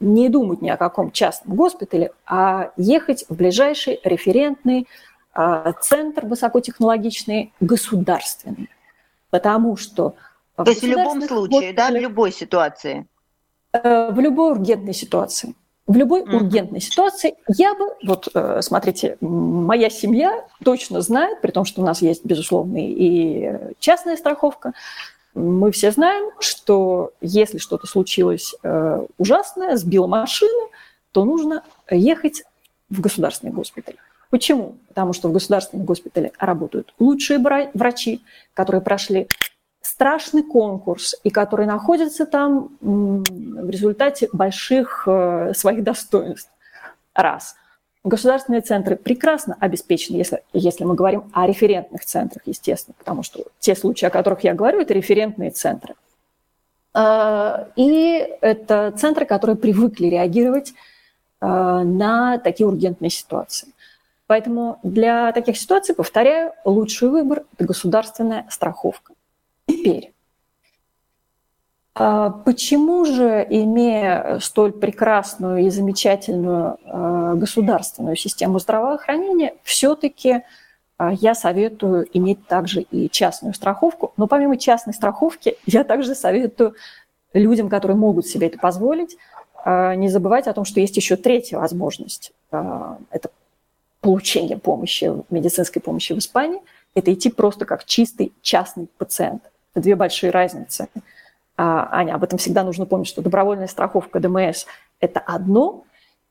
[0.00, 4.88] не думать ни о каком частном госпитале, а ехать в ближайший референтный
[5.32, 8.70] а, центр высокотехнологичный, государственный.
[9.30, 10.14] Потому что...
[10.56, 13.06] То есть в любом случае, да, в любой ситуации?
[13.72, 15.54] Э, в любой ургентной ситуации.
[15.86, 16.36] В любой mm-hmm.
[16.36, 21.84] ургентной ситуации я бы, вот э, смотрите, моя семья точно знает, при том, что у
[21.84, 24.72] нас есть, безусловно, и частная страховка,
[25.34, 30.70] мы все знаем, что если что-то случилось э, ужасное, сбила машину,
[31.12, 32.44] то нужно ехать
[32.88, 33.96] в государственный госпиталь.
[34.30, 34.76] Почему?
[34.88, 37.38] Потому что в государственном госпитале работают лучшие
[37.74, 39.28] врачи, которые прошли
[39.80, 46.50] страшный конкурс и которые находятся там в результате больших э, своих достоинств.
[47.14, 47.56] Раз–
[48.04, 53.74] Государственные центры прекрасно обеспечены, если, если мы говорим о референтных центрах, естественно, потому что те
[53.74, 55.94] случаи, о которых я говорю, это референтные центры.
[56.92, 60.74] А, и это центры, которые привыкли реагировать
[61.40, 63.68] а, на такие ургентные ситуации.
[64.26, 69.12] Поэтому для таких ситуаций, повторяю, лучший выбор– это государственная страховка.
[69.66, 70.13] Теперь,
[71.94, 80.42] почему же, имея столь прекрасную и замечательную а, государственную систему здравоохранения, все-таки
[80.98, 84.12] а, я советую иметь также и частную страховку.
[84.16, 86.74] Но помимо частной страховки, я также советую
[87.32, 89.16] людям, которые могут себе это позволить,
[89.66, 92.32] не забывать о том, что есть еще третья возможность.
[92.50, 93.30] Это
[94.02, 96.60] получение помощи, медицинской помощи в Испании.
[96.94, 99.42] Это идти просто как чистый частный пациент.
[99.72, 100.88] Это две большие разницы.
[101.56, 104.66] А, Аня, об этом всегда нужно помнить, что добровольная страховка ДМС–
[105.00, 105.84] это одно,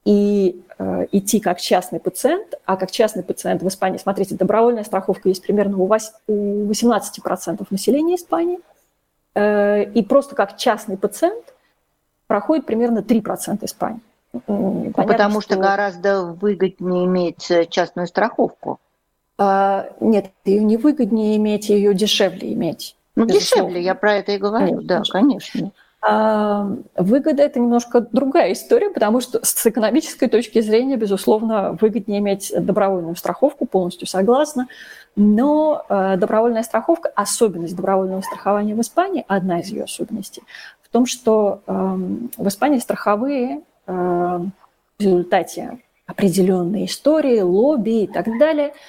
[0.06, 5.30] и э, идти как частный пациент, а как частный пациент в Испании, смотрите, добровольная страховка
[5.30, 8.60] есть примерно у, вас, у 18% населения Испании,
[9.36, 11.54] э, и просто как частный пациент
[12.28, 14.02] проходит примерно 3% Испании.
[14.32, 18.80] Понятно, Потому что, что гораздо выгоднее иметь э, частную страховку.
[19.38, 22.96] А, нет, ее не выгоднее иметь, ее дешевле иметь.
[23.16, 23.70] Ну, безусловно.
[23.70, 25.72] дешевле, я про это и говорю, нет, да, конечно.
[26.06, 32.52] А, выгода– это немножко другая история, потому что с экономической точки зрения, безусловно, выгоднее иметь
[32.54, 34.68] добровольную страховку, полностью согласна.
[35.16, 40.44] Но э, добровольная страховка, особенность добровольного страхования в Испании, одна из ее особенностей,
[40.82, 41.72] в том, что э,
[42.38, 44.52] в Испании страховые э, в
[45.00, 48.74] результате определенной истории, лобби и так далее–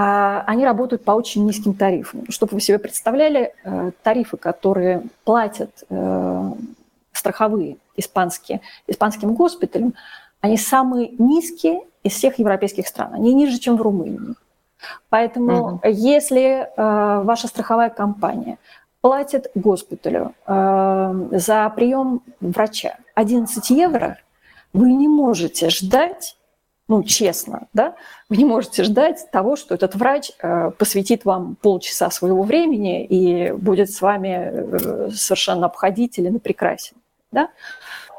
[0.00, 2.24] они работают по очень низким тарифам.
[2.28, 6.52] Чтобы вы себе представляли, э, тарифы, которые платят э,
[7.12, 9.94] страховые испанские, испанским госпиталям,
[10.40, 13.14] они самые низкие из всех европейских стран.
[13.14, 14.36] Они ниже, чем в Румынии.
[15.08, 15.80] Поэтому угу.
[15.84, 18.58] если э, ваша страховая компания
[19.00, 24.18] платит госпиталю за прием врача 11 евро,
[24.72, 26.36] вы не можете ждать
[26.88, 27.94] ну, честно, да,
[28.30, 33.52] вы не можете ждать того, что этот врач э, посвятит вам полчаса своего времени и
[33.52, 36.96] будет с вами э, совершенно обходителен и прекрасен,
[37.30, 37.50] да.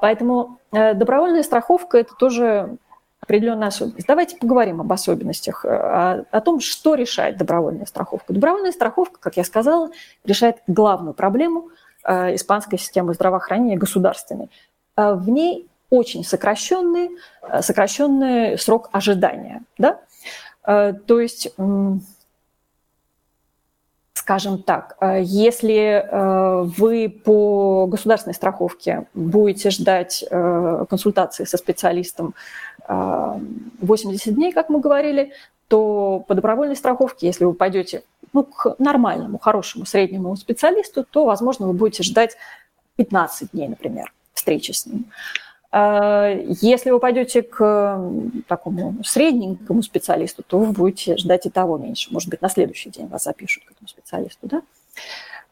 [0.02, 2.78] Поэтому э, добровольная страховка– это тоже
[3.22, 4.08] определенная особенность.
[4.08, 8.34] Давайте поговорим об особенностях, о, о том, что решает добровольная страховка.
[8.34, 9.90] Добровольная страховка, как я сказала,
[10.24, 11.70] решает главную проблему
[12.08, 14.50] испанской системы здравоохранения государственной.
[14.96, 17.10] В ней очень сокращенный,
[17.42, 19.64] э, сокращенный срок ожидания.
[19.78, 20.00] Да?
[20.66, 21.54] Э, то есть,
[24.14, 26.08] скажем так, э, если
[26.78, 32.36] вы по государственной страховке будете ждать консультации со специалистом
[32.88, 35.34] 80 дней, как мы говорили,
[35.68, 41.68] то по добровольной страховке, если вы пойдете ну, к нормальному, хорошему, среднему специалисту, то, возможно,
[41.68, 42.36] вы будете ждать
[42.96, 45.06] 15 дней, например, встречи с ним.
[45.72, 48.12] А, если вы пойдете к
[48.48, 52.12] такому средненькому специалисту, то вы будете ждать и того меньше.
[52.12, 54.48] Может быть, на следующий день вас запишут к этому специалисту.
[54.48, 54.62] Да?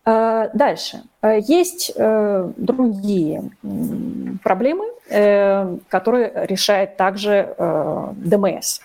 [0.06, 1.04] А, дальше.
[1.22, 3.52] А, есть э, другие
[4.42, 8.80] проблемы, э, которые решает также э, ДМС.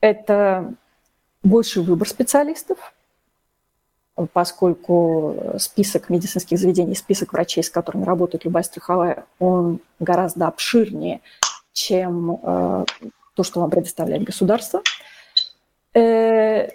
[0.00, 0.74] Это
[1.42, 2.92] больший выбор специалистов,
[4.32, 11.20] поскольку список медицинских заведений, список врачей, с которыми работает любая страховая, он гораздо обширнее,
[11.72, 12.84] чем э,
[13.34, 14.82] то, что вам предоставляет государство.
[15.94, 16.68] Э,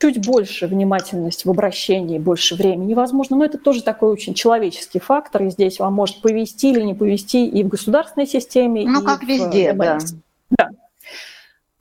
[0.00, 5.42] чуть больше внимательность в обращении, больше времени возможно, но это тоже такой очень человеческий фактор,
[5.42, 9.22] и здесь вам может повести или не повести и в государственной системе, ну, и как
[9.22, 9.98] в везде, да.
[10.50, 10.70] да.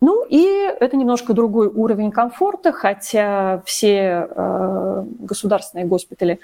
[0.02, 0.46] Ну и
[0.80, 6.40] это немножко другой уровень комфорта, хотя все э, государственные госпитали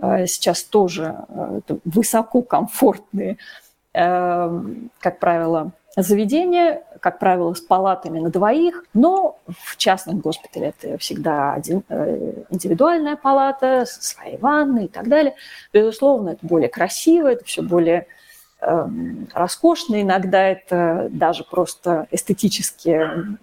[0.00, 3.36] э, сейчас тоже э, высококомфортные,
[3.92, 4.62] э,
[5.00, 11.54] как правило, заведения, как правило, с палатами на двоих, но в частном госпитале это всегда
[11.54, 15.34] один, э, индивидуальная палата, своей ванной и так далее.
[15.72, 18.06] Безусловно, это более красиво, это все более
[18.58, 23.00] роскошно, иногда это даже просто эстетически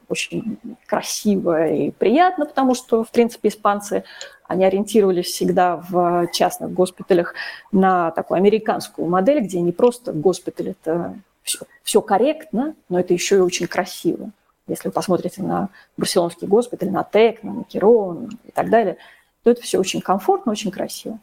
[0.10, 4.04] очень красиво и приятно, потому что, в принципе, испанцы,
[4.48, 7.36] они ориентировались всегда в частных госпиталях
[7.72, 13.38] на такую американскую модель, где не просто госпиталь, это все, все корректно, но это еще
[13.38, 14.32] и очень красиво.
[14.68, 18.98] Если вы посмотрите на барселонский госпиталь, на ТЭК, на Макерон и так далее,
[19.44, 21.20] то это все очень комфортно, очень красиво.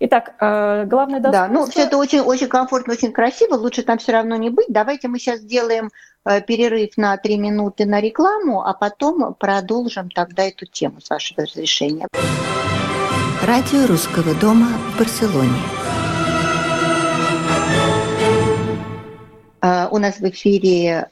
[0.00, 1.48] Итак, э, главное достоинство...
[1.48, 4.66] Да, ну все это очень, очень комфортно, очень красиво, лучше там все равно не быть.
[4.68, 5.90] Давайте мы сейчас сделаем
[6.24, 11.42] э, перерыв на три минуты на рекламу, а потом продолжим тогда эту тему с вашего
[11.42, 12.06] разрешения.
[13.44, 15.58] Радио Русского дома в Барселоне.
[19.60, 21.10] Uh, у нас в эфире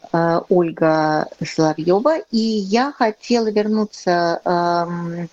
[0.49, 5.27] Ольга Соловьева, и я хотела вернуться uh,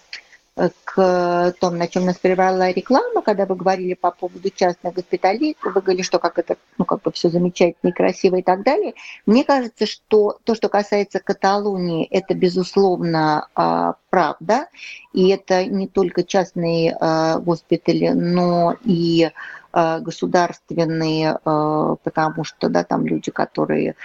[0.55, 5.81] к тому, на чем нас прервала реклама, когда вы говорили по поводу частных госпиталей, вы
[5.81, 8.93] говорили, что как это, ну, как бы все замечательно и красиво и так далее.
[9.25, 14.67] Мне кажется, что то, что касается Каталонии, это, безусловно, а, правда,
[15.11, 19.31] и это не только частные а, госпитали, но и
[19.71, 23.95] а, государственные, потому что да, там люди, которые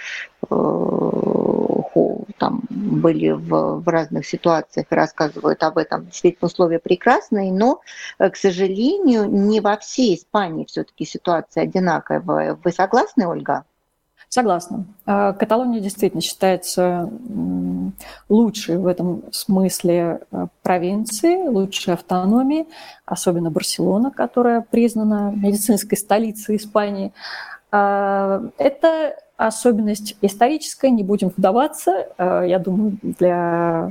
[2.37, 6.05] там были в, в разных ситуациях и рассказывают об этом.
[6.05, 7.81] Действительно, условия прекрасные, но,
[8.17, 12.57] э, к сожалению, не во всей Испании все-таки ситуация одинаковая.
[12.63, 13.65] Вы согласны, Ольга?
[14.29, 14.85] Согласна.
[15.07, 17.09] А, Каталония действительно считается
[18.29, 22.67] лучшей в этом смысле а, провинции, лучшей автономии,
[23.05, 27.11] особенно Барселона, которая признана медицинской столицей Испании.
[27.71, 29.15] Это
[29.47, 32.07] особенность историческая, не будем вдаваться.
[32.17, 33.89] Я думаю, для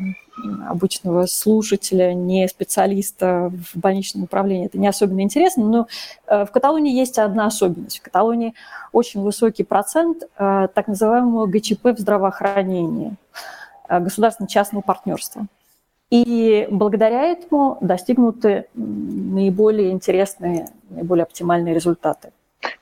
[0.68, 5.88] обычного слушателя, не специалиста в больничном управлении, это не особенно интересно, но
[6.26, 7.98] э, в Каталонии есть одна особенность.
[7.98, 8.54] В Каталонии
[8.92, 13.14] очень высокий процент э, так называемого ГЧП в здравоохранении,
[13.88, 15.46] э, государственно-частного партнерства.
[16.10, 22.30] И благодаря этому достигнуты наиболее интересные, наиболее оптимальные результаты.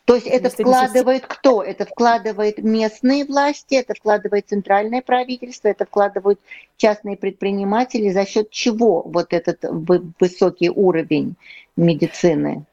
[0.04, 1.62] То есть это вкладывает кто?
[1.62, 6.40] Это вкладывает местные власти, это вкладывает центральное правительство, это вкладывают
[6.76, 8.10] частные предприниматели.
[8.10, 11.34] За счет чего вот этот высокий уровень
[11.76, 12.64] медицины?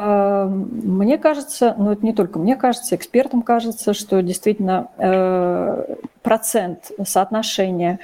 [0.00, 6.92] А, мне кажется, ну это не только мне кажется, экспертам кажется, что действительно э, процент
[7.04, 7.98] соотношения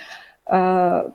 [0.46, 1.08] э,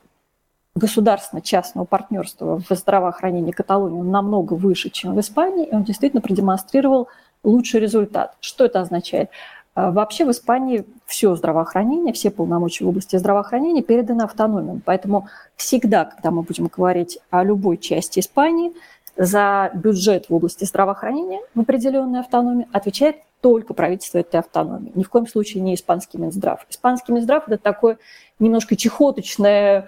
[0.75, 7.09] государственно-частного партнерства в здравоохранении Каталонии намного выше, чем в Испании, и он действительно продемонстрировал
[7.43, 8.35] лучший результат.
[8.39, 9.29] Что это означает?
[9.75, 14.81] А, вообще в Испании все здравоохранение, все полномочия в области здравоохранения переданы автономиям.
[14.83, 18.73] Поэтому всегда, когда мы будем говорить о любой части Испании,
[19.15, 24.91] за бюджет в области здравоохранения в определенной автономии отвечает только правительство этой автономии.
[24.95, 26.65] Ни в коем случае не испанский Минздрав.
[26.69, 27.97] Испанский Минздрав– это такое
[28.39, 29.87] немножко чехоточное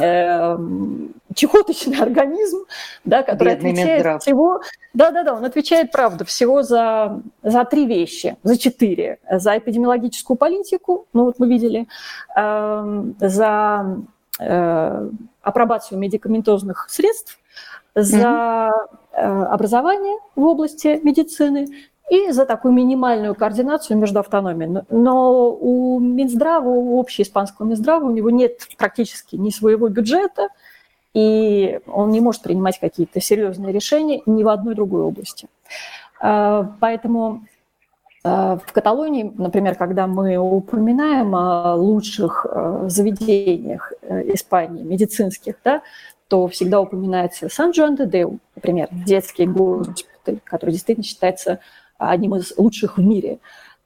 [0.00, 0.58] э,
[1.34, 2.64] чехоточный организм,
[3.04, 4.22] да, который Бедный отвечает Минздрав.
[4.22, 4.60] всего...
[4.94, 9.18] Да-да-да, он отвечает, правда, всего за, за три вещи, за четыре.
[9.30, 11.86] За эпидемиологическую политику, ну вот мы видели,
[12.36, 13.96] э, за
[14.38, 15.08] э,
[15.42, 17.38] апробацию медикаментозных средств,
[17.94, 18.72] за
[19.12, 21.66] э, образование в области медицины
[22.10, 24.84] и за такую минимальную координацию между автономиями.
[24.90, 30.48] Но у Минздрава, у общеиспанского Минздрава, у него нет практически ни своего бюджета,
[31.14, 35.48] и он не может принимать какие-то серьезные решения ни в одной другой области.
[36.20, 37.44] А, поэтому
[38.24, 45.82] а, в Каталонии, например, когда мы упоминаем о лучших а, заведениях э, Испании, медицинских, да,
[46.28, 51.60] то всегда упоминается Сан-Жуан-де-Деу, например, детский госпиталь, который действительно считается
[52.08, 53.38] одним из лучших в мире.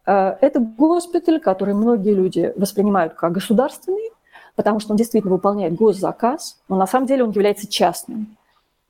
[0.07, 4.11] Э, это госпиталь, который многие люди воспринимают как государственный,
[4.57, 8.37] потому что он действительно выполняет госзаказ, но на самом деле он является частным.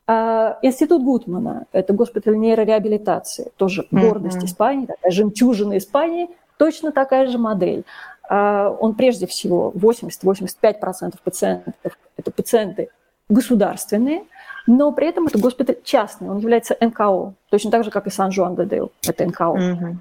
[0.06, 4.46] Э, Институт Гутмана– это госпиталь нейрореабилитации, тоже гордость mm-hmm.
[4.46, 7.84] Испании, такая жемчужина Испании, точно такая же модель.
[8.28, 11.74] Э, он прежде всего 80-85% пациентов–
[12.16, 12.90] это пациенты
[13.28, 14.24] государственные,
[14.66, 18.92] но при этом это госпиталь частный, он является НКО, точно так же, как и Сан-Жуан-де-Деу,
[19.06, 19.44] это НКО.
[19.44, 19.96] Mm-hmm.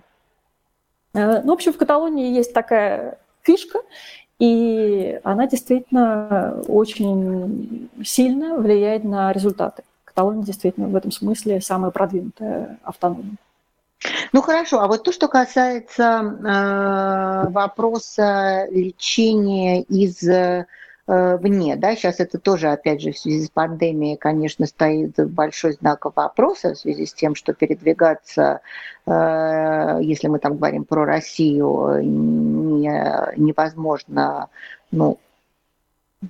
[1.43, 3.79] Ну, в общем, в Каталонии есть такая фишка,
[4.39, 9.83] и она действительно очень сильно влияет на результаты.
[10.05, 13.35] Каталония действительно в этом смысле самая продвинутая автономия.
[14.33, 20.65] Ну хорошо, а вот то, что касается э, вопроса лечения из Э,
[21.05, 26.05] вне, да, сейчас это тоже, опять же, в связи с пандемией, конечно, стоит большой знак
[26.15, 28.61] вопроса в связи с тем, что передвигаться,
[29.05, 34.49] э, если мы там говорим про Россию, не, невозможно,
[34.91, 35.19] ну,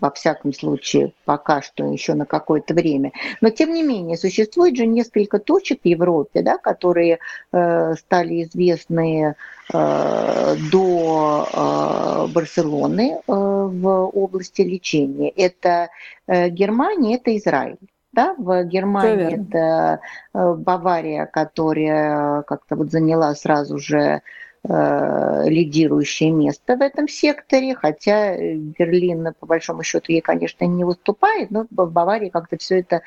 [0.02, 3.12] во всяком случае, пока что еще на какое-то время.
[3.42, 7.20] Но, тем не менее, существует же несколько точек в Европе, да, которые
[7.52, 9.36] э, стали известны
[9.74, 15.30] э, до э, Барселоны э, в области лечения.
[15.30, 15.90] Это
[16.28, 17.78] э, Германия, это Израиль.
[18.12, 20.00] Да, в Германии это
[20.34, 24.22] э, Бавария, которая как-то вот заняла сразу же
[24.66, 31.66] лидирующее место в этом секторе, хотя Берлин, по большому счету, ей, конечно, не выступает, но
[31.70, 33.02] в Баварии как-то все это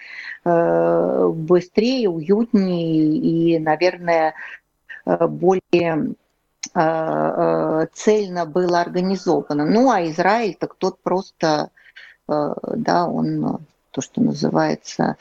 [0.44, 4.34] э, быстрее, уютнее и, наверное,
[5.06, 6.14] э, более
[7.94, 9.64] цельно было организовано.
[9.64, 11.70] Ну, а Израиль, так тот просто,
[12.28, 13.60] да, он
[13.92, 15.16] то, что называется,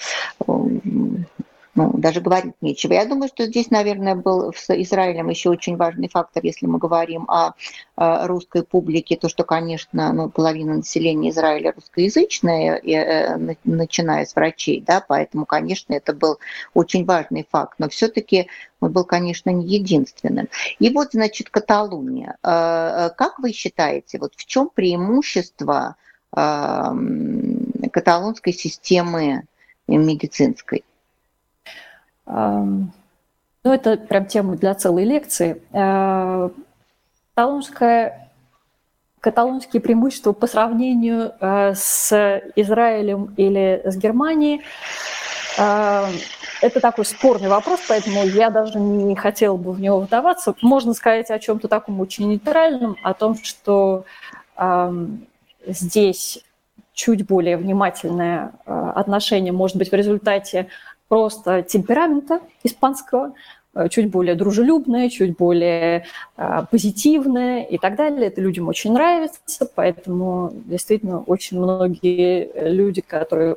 [1.76, 2.94] ну, даже говорить нечего.
[2.94, 7.26] Я думаю, что здесь, наверное, был с Израилем еще очень важный фактор, если мы говорим
[7.28, 7.54] о,
[7.98, 14.36] о русской публике, то, что, конечно, ну, половина населения Израиля русскоязычная, и, э, начиная с
[14.36, 16.40] врачей, да, поэтому, конечно, это был
[16.74, 18.48] очень важный факт, но все-таки
[18.80, 20.48] он был, конечно, не единственным.
[20.80, 22.38] И вот, значит, Каталуния.
[22.42, 25.98] Э, э, как вы считаете, вот в чем преимущество
[26.32, 29.44] каталонской системы
[29.88, 30.84] медицинской?
[32.26, 32.92] Ну,
[33.64, 35.62] это прям тема для целой лекции.
[35.72, 36.50] Э,
[37.34, 38.32] каталонское,
[39.20, 44.62] каталонские преимущества по сравнению э, с Израилем или с Германией
[45.58, 50.54] это такой спорный вопрос, поэтому я даже не хотела бы в него вдаваться.
[50.62, 54.04] Можно сказать о чем-то таком очень нейтральном, о том, что
[55.66, 56.44] здесь
[56.96, 60.68] чуть более внимательное э, отношение может быть в результате
[61.08, 63.34] просто темперамента испанского,
[63.74, 66.06] э, чуть более дружелюбное, чуть более
[66.38, 68.28] э, позитивное и так далее.
[68.28, 73.56] Это людям очень нравится, поэтому действительно очень многие люди, которые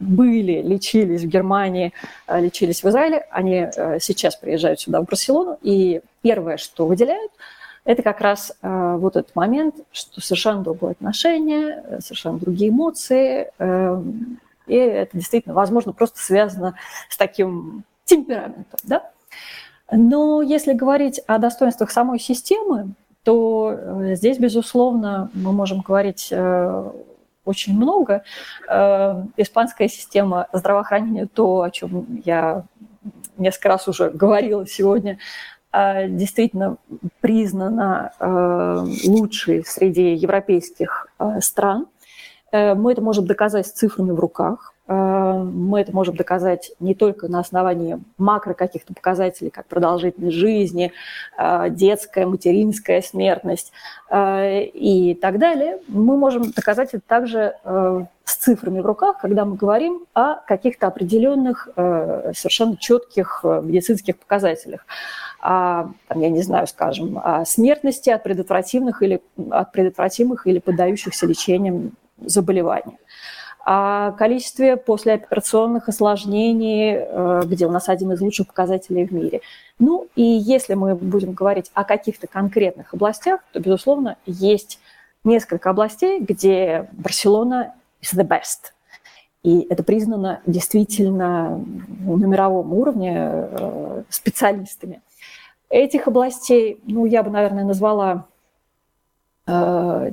[0.00, 1.92] были, лечились в Германии,
[2.28, 3.68] лечились в Израиле, они
[4.00, 7.30] сейчас приезжают сюда, в Барселону, и первое, что выделяют–
[7.86, 13.48] это как раз э, вот этот момент, что совершенно другое отношение, э, совершенно другие эмоции,
[13.58, 14.02] э,
[14.66, 16.74] и это действительно, возможно, просто связано
[17.08, 19.10] с таким темпераментом, да?
[19.90, 22.94] Но если говорить о достоинствах самой системы,
[23.26, 26.90] то э, здесь, безусловно, мы можем говорить э,
[27.44, 28.22] очень много.
[28.68, 32.64] Э, испанская система здравоохранения, то, о чем я
[33.36, 35.18] несколько раз уже говорила сегодня,
[35.72, 36.78] действительно
[37.20, 38.12] признана
[39.04, 41.08] лучшей среди европейских
[41.40, 41.86] стран.
[42.56, 44.72] Э, мы это можем доказать с цифрами в руках.
[44.88, 50.92] Мы это можем доказать не только на основании макро каких-то показателей, как продолжительность жизни,
[51.70, 53.72] детская, материнская смертность
[54.14, 55.80] и так далее.
[55.88, 61.68] Мы можем доказать это также с цифрами в руках, когда мы говорим о каких-то определенных
[61.74, 64.86] совершенно четких медицинских показателях
[65.40, 71.26] о, там, я не знаю, скажем, о смертности от предотвратимых или, от предотвратимых или поддающихся
[71.26, 72.98] лечениям заболеваний
[73.66, 79.40] о количестве послеоперационных осложнений, э, где у нас один из лучших показателей в мире.
[79.80, 84.78] Ну и если мы будем говорить о каких-то конкретных областях, то, безусловно, есть
[85.24, 88.72] несколько областей, где Барселона is the best.
[89.42, 91.58] И это признано действительно
[92.04, 95.02] на мировом уровне э, специалистами.
[95.68, 98.26] Этих областей, ну, я бы, наверное, назвала
[99.48, 100.04] 4-5.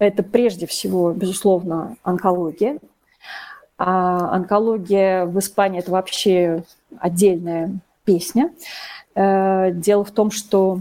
[0.00, 2.78] Э, это прежде всего, безусловно, онкология.
[3.78, 6.64] А онкология в Испании– это вообще
[6.98, 8.52] отдельная песня.
[9.14, 10.80] Э, дело в том, что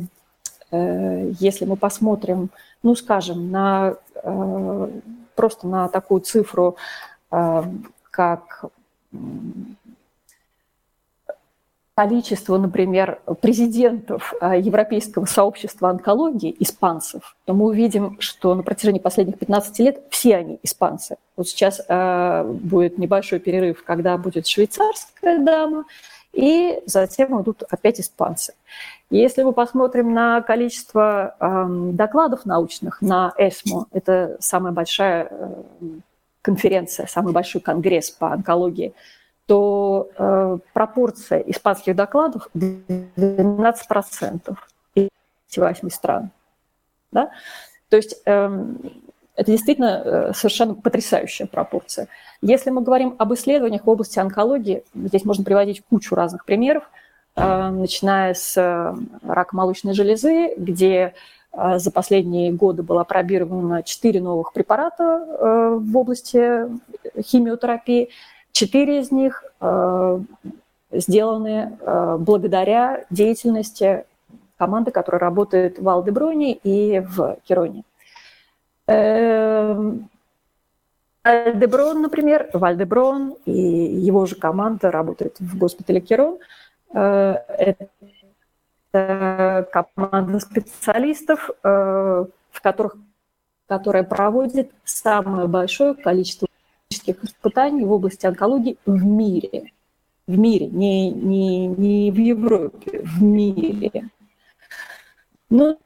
[0.72, 2.50] э, если мы посмотрим,
[2.82, 3.96] ну, скажем, на
[5.36, 6.76] просто на такую цифру,
[7.30, 8.66] как
[12.00, 19.38] количество, например, президентов а, Европейского сообщества онкологии, испанцев, то мы увидим, что на протяжении последних
[19.38, 21.18] 15 лет все они испанцы.
[21.36, 25.84] Вот сейчас э, будет небольшой перерыв, когда будет швейцарская дама,
[26.32, 28.54] и затем идут опять испанцы.
[29.10, 35.64] Если мы посмотрим на количество э, докладов научных на ЭСМО, это самая большая э,
[36.42, 38.94] конференция, самый большой конгресс по онкологии–
[39.50, 44.56] то э, пропорция испанских докладов 12%
[44.94, 45.10] из
[45.58, 46.30] 8 стран.
[47.12, 47.32] Да?
[47.90, 48.66] То есть э,
[49.36, 52.10] это действительно э, совершенно потрясающая пропорция.
[52.44, 56.84] Если мы говорим об исследованиях в области онкологии, здесь можно приводить кучу разных примеров,
[57.36, 58.94] э, начиная с э,
[59.24, 61.16] рака молочной железы, где
[61.52, 66.68] за последние годы было опробировано 4 новых препарата в области
[67.20, 68.12] химиотерапии,
[68.52, 70.20] Четыре из них э,
[70.92, 74.06] сделаны э, благодаря деятельности
[74.58, 77.84] команды, которая работает в Алдеброне и в Кероне.
[81.24, 86.40] Альдеброн, например, Вальдеброн и его же команда работает в госпитале Керон.
[86.94, 87.36] Э,
[88.92, 92.28] это команда специалистов, в
[92.64, 92.96] которых,
[93.68, 96.50] которая проводит самое большое количество
[96.92, 99.72] испытаний в области онкологии в мире.
[100.28, 104.10] В мире, не, не, не в Европе, в мире.
[105.50, 105.78] Но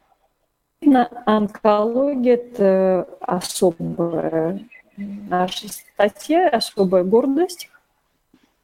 [1.25, 7.69] онкология– это особая наша статья, особая гордость.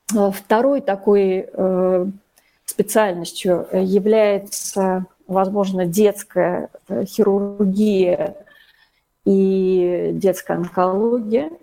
[0.07, 2.05] Второй такой э,
[2.65, 8.35] специальностью является, возможно, детская э, хирургия
[9.23, 11.51] и детская онкология–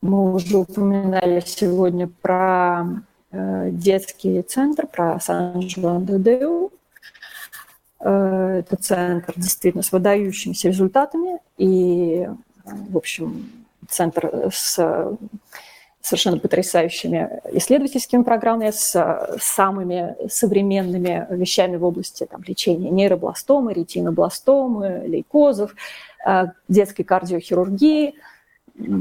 [0.00, 2.86] мы уже упоминали сегодня про
[3.32, 6.70] э, детский центр, про Сан-Жуан-де-Деу.
[8.00, 12.28] Э, это центр действительно с выдающимися результатами и,
[12.64, 13.50] в общем,
[13.88, 15.16] центр с
[16.00, 25.74] совершенно потрясающими исследовательскими программами с самыми современными вещами в области там, лечения нейробластомы, ретинобластомы, лейкозов,
[26.68, 28.14] детской кардиохирургии.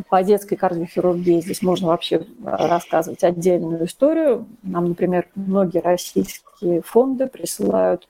[0.09, 4.47] По детской кардиохирургии здесь можно вообще рассказывать отдельную историю.
[4.63, 8.07] Нам, например, многие российские фонды присылают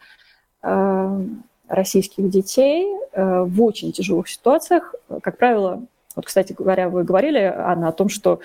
[1.67, 4.95] российских детей в очень тяжелых ситуациях.
[5.21, 5.83] Как правило,
[6.17, 8.39] вот, кстати говоря, вы говорили, Анна, о том, что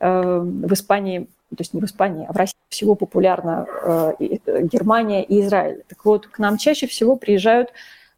[0.00, 4.14] э, в Испании, то есть не в Испании, а в России всего популярна э,
[4.62, 5.84] Германия и Израиль.
[5.88, 7.70] Так вот, к нам чаще всего приезжают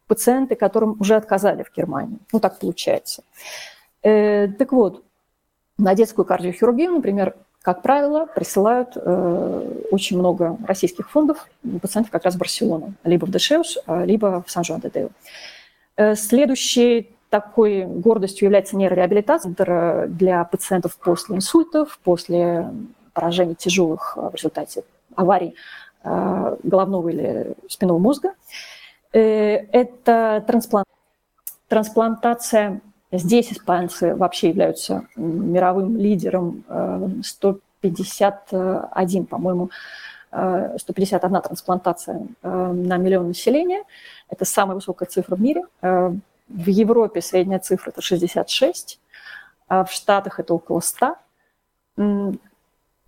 [0.07, 2.19] пациенты, которым уже отказали в Германии.
[2.31, 3.23] Ну, так получается.
[4.03, 5.03] Э, так вот,
[5.77, 11.47] на детскую кардиохирургию, например, как правило, присылают э, очень много российских фондов
[11.81, 15.09] пациентов как раз в Барселону, либо в Дешеус, либо в Сан-Жуан-де-Део.
[15.97, 22.69] Э, следующий такой гордостью является нейрореабилитация для пациентов после инсультов, после
[23.13, 24.83] поражений тяжелых в результате
[25.15, 25.55] аварий
[26.03, 28.33] э, головного или спинного мозга.
[29.13, 30.87] Э, это трансплант...
[31.67, 32.81] трансплантация.
[33.11, 36.63] Здесь испанцы вообще являются мировым лидером.
[37.23, 39.69] 151, э, по-моему,
[40.31, 43.83] 151 трансплантация на миллион населения.
[44.29, 45.63] Это самая высокая цифра в мире.
[45.81, 48.99] В Европе средняя цифра– это 66,
[49.67, 51.15] а в Штатах это около 100.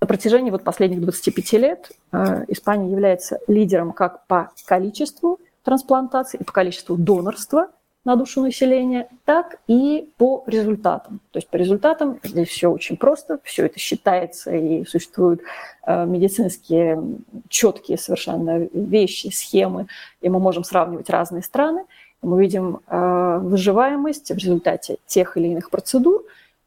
[0.04, 6.44] На протяжении вот последних 25 лет э, Испания является лидером как по количеству трансплантаций и
[6.44, 7.70] по количеству донорства
[8.06, 11.22] на душу населения, так и по результатам.
[11.32, 15.42] То есть по результатам здесь все очень просто, все это считается и существуют
[15.86, 17.02] э, медицинские
[17.48, 19.88] четкие совершенно вещи, схемы,
[20.22, 21.86] и мы можем сравнивать разные страны
[22.24, 26.24] мы видим э, выживаемость в результате тех или иных процедур,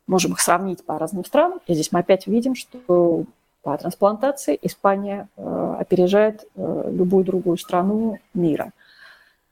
[0.07, 3.25] можем их сравнить по разным странам, и здесь мы опять видим, что
[3.63, 8.73] по трансплантации Испания э, опережает любую другую страну мира.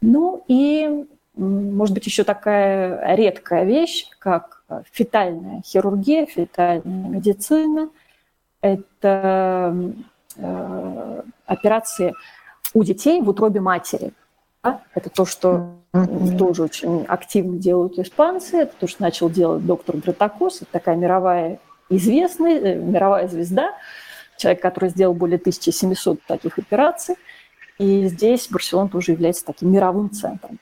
[0.01, 1.07] Ну и,
[1.37, 4.63] может быть, еще такая редкая вещь, как
[4.93, 7.91] фетальная хирургия, фетальная медицина.
[8.61, 9.75] Это
[11.47, 12.15] операции
[12.73, 14.13] у детей в утробе матери.
[14.95, 16.39] Это то, что mm-hmm.
[16.39, 18.57] тоже очень активно делают испанцы.
[18.59, 20.63] Это то, что начал делать доктор Дратакос.
[20.63, 21.61] Это такая мировая
[21.91, 23.73] известная, э, мировая звезда.
[24.39, 27.17] Человек, который сделал более 1700 таких операций.
[27.79, 30.59] И здесь Барселона тоже является таким мировым центром.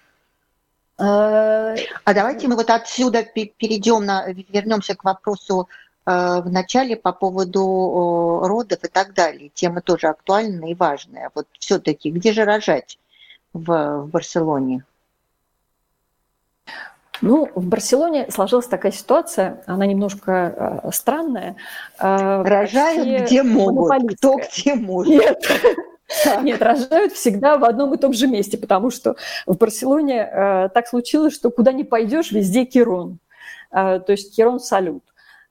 [1.02, 5.68] А давайте мы вот отсюда перейдем на, вернемся к вопросу
[6.06, 9.50] э, в начале по поводу родов и так далее.
[9.52, 11.30] Тема тоже актуальная и важная.
[11.34, 12.98] Вот все-таки где же рожать
[13.52, 14.84] в, в Барселоне?
[17.20, 21.56] Ну, в Барселоне сложилась такая ситуация, она немножко э, странная.
[21.98, 25.12] Э, Рожают где могут, кто где может.
[25.12, 25.44] Нет.
[26.42, 30.86] Нет, рожают всегда в одном и том же месте, потому что в Барселоне э, так
[30.88, 33.18] случилось, что куда ни пойдешь, везде Кирон.
[33.70, 35.02] Э, то есть Кирон салют.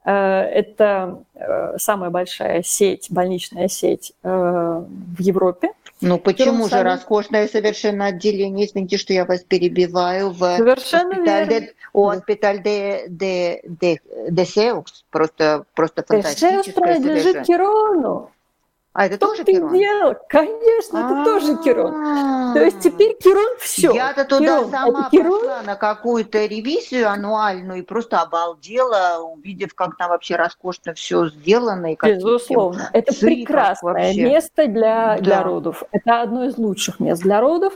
[0.03, 5.69] Э, это э, самая большая сеть, больничная сеть э, в Европе.
[6.01, 11.59] Ну почему же роскошное совершенно отделение, извините, что я вас перебиваю, в Совершенно госпиталь верно.
[11.59, 13.99] Де, госпиталь де, де, де,
[14.29, 18.31] де Сеукс, просто, просто фантастическое Сеукс принадлежит Кирону.
[18.93, 19.71] А это тоже Кирон?
[19.71, 20.19] Дело?
[20.27, 22.53] Конечно, это тоже Кирон.
[22.53, 23.93] То есть теперь Кирон все.
[23.93, 30.35] Я-то туда сама пошла на какую-то ревизию аннуальную и просто обалдела, увидев, как там вообще
[30.35, 31.93] роскошно все сделано.
[31.93, 32.89] И Безусловно.
[32.91, 35.83] Это прекрасное место для, для родов.
[35.91, 37.73] Это одно из лучших мест для родов,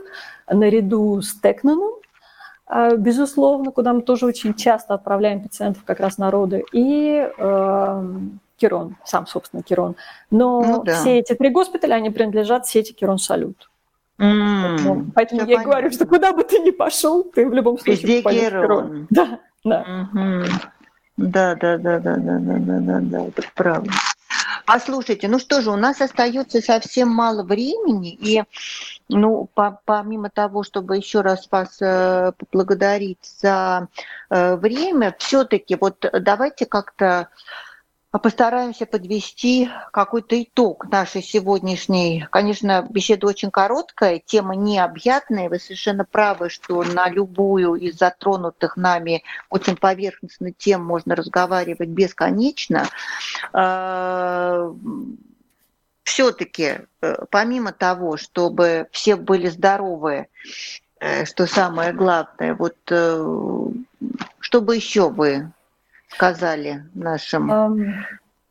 [0.49, 1.93] наряду с Текнаном,
[2.67, 8.39] а, безусловно, куда мы тоже очень часто отправляем пациентов как раз на роды, и эм,
[8.57, 9.95] Кирон, сам, собственно, Кирон.
[10.31, 10.95] Но ну, да.
[10.95, 13.69] все эти три госпиталя, они принадлежат сети Кирон Салют.
[14.17, 15.65] Mm, поэтому поэтому я понятно.
[15.65, 19.07] говорю, что куда бы ты ни пошел, ты в любом случае Везде Кирон.
[19.11, 20.07] Да, да.
[20.13, 20.45] Mm-hmm.
[21.17, 23.91] Да, да, да, да, да, да, да, да, да, это правда.
[24.65, 28.43] Послушайте, ну что же, у нас остается совсем мало времени, и
[29.09, 33.87] ну, по, помимо того, чтобы еще раз вас э, поблагодарить за
[34.29, 37.29] э, время, все-таки вот давайте как-то
[38.19, 42.27] постараемся подвести какой-то итог нашей сегодняшней.
[42.31, 45.49] Конечно, беседа очень короткая, тема необъятная.
[45.49, 52.87] Вы совершенно правы, что на любую из затронутых нами очень поверхностных тем можно разговаривать бесконечно.
[53.53, 54.71] А,
[56.03, 60.27] Все-таки, э, помимо того, чтобы все были здоровы,
[60.99, 63.65] э, что самое главное, вот э,
[64.39, 65.51] чтобы еще вы
[66.15, 68.05] сказали нашим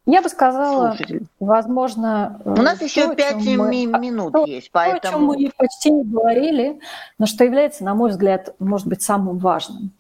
[0.07, 1.27] Я бы сказала, Слушатель.
[1.41, 2.41] возможно...
[2.45, 5.01] У нас то, еще пять мы, минут то, есть, поэтому...
[5.01, 6.79] То, о чем мы почти не говорили,
[7.19, 9.93] но что является, на мой взгляд, может быть, самым важным.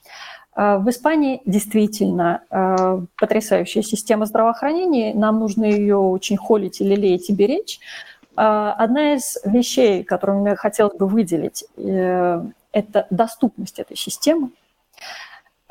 [0.57, 5.15] Э, в Испании действительно э, потрясающая система здравоохранения.
[5.15, 7.81] Нам нужно ее очень холить и лелеять и беречь.
[8.37, 14.51] Э, одна из вещей, которую мне хотелось бы выделить, это доступность этой системы.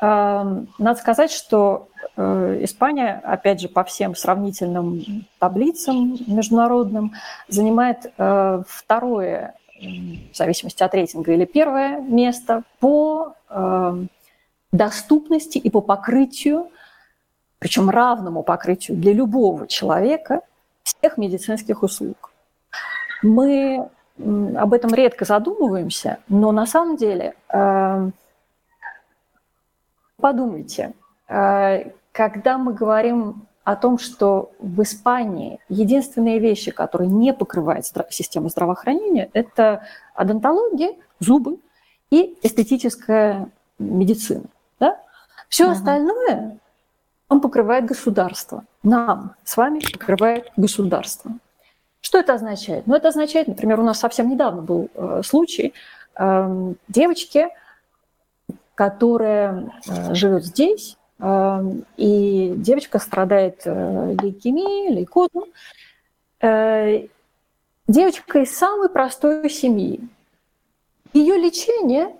[0.04, 7.12] Надо сказать, что Испания, опять же, по всем сравнительным таблицам международным,
[7.48, 8.12] занимает
[8.68, 13.34] второе, в зависимости от рейтинга, или первое место по
[14.72, 16.68] доступности и по покрытию,
[17.58, 20.40] причем равному покрытию для любого человека
[20.82, 22.32] всех медицинских услуг.
[23.22, 23.88] Мы
[24.18, 28.10] об этом редко задумываемся, но на самом деле э,
[30.24, 30.94] подумайте,
[31.28, 38.48] э, когда мы говорим о том, что в Испании единственные вещи, которые не покрывает система
[38.48, 39.82] здравоохранения, это
[40.14, 41.58] одонтология, зубы
[42.08, 44.44] и эстетическая медицина.
[44.80, 44.98] Да?
[45.50, 45.72] Все угу.
[45.72, 46.58] остальное
[47.28, 48.64] он покрывает государство.
[48.82, 51.32] Нам с вами покрывает государство.
[52.00, 52.86] Что это означает?
[52.86, 55.74] Ну, это означает, например, у нас совсем недавно был э, случай
[56.18, 57.50] э, девочки,
[58.74, 61.62] которая э, живет здесь, э,
[61.96, 65.44] и девочка страдает э, лейкемией, лейкозом.
[67.86, 70.00] Девочка из самой простой семьи.
[71.12, 72.14] Ее лечение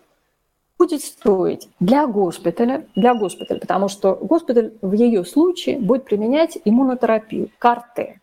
[0.79, 7.51] будет стоить для госпиталя, для госпиталя, потому что госпиталь в ее случае будет применять иммунотерапию,
[7.59, 8.21] карте.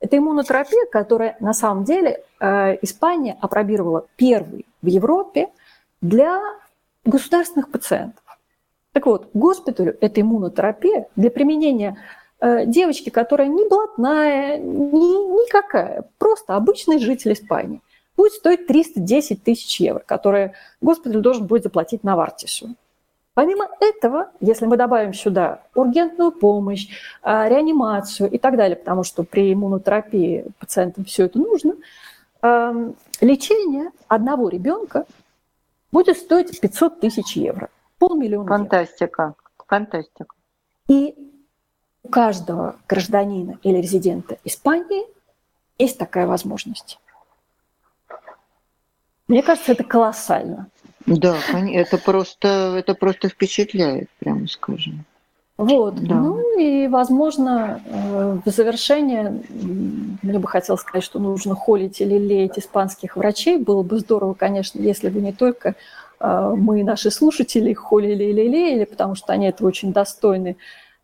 [0.00, 5.48] Это иммунотерапия, которая на самом деле Испания опробировала первый в Европе
[6.00, 6.40] для
[7.04, 8.22] государственных пациентов.
[8.92, 11.96] Так вот, госпиталю эта иммунотерапия для применения
[12.40, 17.80] э, девочки, которая не блатная, ни, никакая, просто обычный житель Испании–
[18.16, 22.74] будет стоить 310 тысяч евро, которые госпиталь должен будет заплатить на Вартису.
[23.34, 26.88] Помимо этого, если мы добавим сюда ургентную помощь,
[27.22, 31.74] а, реанимацию и так далее, потому что при иммунотерапии пациентам все это нужно,
[33.20, 35.06] лечение одного ребенка
[35.92, 37.68] будет стоить 500 тысяч евро.
[37.98, 39.22] Полмиллиона Фантастика.
[39.22, 39.36] Евро.
[39.68, 40.34] Фантастика.
[40.88, 41.14] И
[42.02, 45.04] у каждого гражданина или резидента Испании
[45.78, 46.98] есть такая возможность.
[49.28, 50.68] Мне кажется, это колоссально.
[51.06, 55.04] Да, это просто, это просто впечатляет, прямо скажем.
[55.64, 56.14] Вот, да.
[56.14, 59.42] ну и, возможно, э, в завершение
[60.22, 63.58] мне бы хотелось сказать, что нужно холить или леять испанских врачей.
[63.58, 65.74] Было бы здорово, конечно, если бы не только
[66.20, 70.56] э, мы, наши слушатели, холили или лелеяли, потому что они этого очень достойны.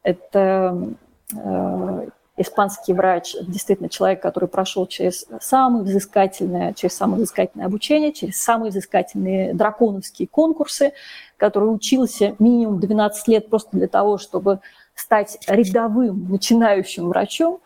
[0.02, 0.88] Это
[1.34, 8.40] э, испанский врач, действительно человек, который прошел через самое взыскательное, через самое взыскательное обучение, через
[8.40, 10.92] самые взыскательные драконовские конкурсы,
[11.38, 14.60] который учился минимум 12 лет просто для того, чтобы
[14.94, 17.60] стать рядовым начинающим врачом.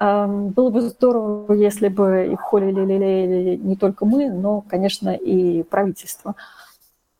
[0.00, 6.34] Эм, было бы здорово, если бы их холили не только мы, но, конечно, и правительство.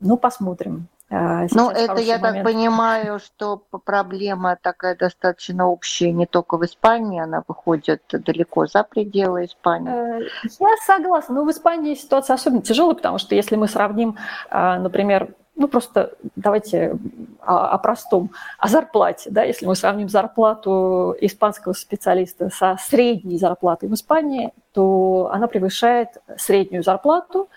[0.01, 0.89] Ну, посмотрим.
[1.11, 2.45] А, ну, это я момент.
[2.45, 8.83] так понимаю, что проблема такая достаточно общая не только в Испании, она выходит далеко за
[8.83, 9.93] пределы Испании.
[9.93, 10.29] Э,
[10.59, 14.17] я согласна, но в Испании ситуация особенно тяжелая, потому что если мы сравним,
[14.51, 16.99] а, например, ну просто давайте
[17.41, 23.89] о, о простом, о зарплате, да, если мы сравним зарплату испанского специалиста со средней зарплатой
[23.89, 27.49] в Испании, то она превышает среднюю зарплату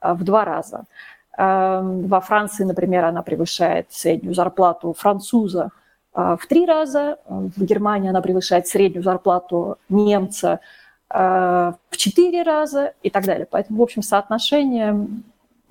[0.00, 0.84] а, в два раза.
[1.38, 5.70] Эм, во Франции, например, она превышает среднюю зарплату француза
[6.14, 7.18] э, в три раза.
[7.26, 10.60] В Германии она превышает среднюю зарплату немца
[11.10, 13.46] э, в четыре раза и так далее.
[13.50, 15.08] Поэтому, в общем, соотношение,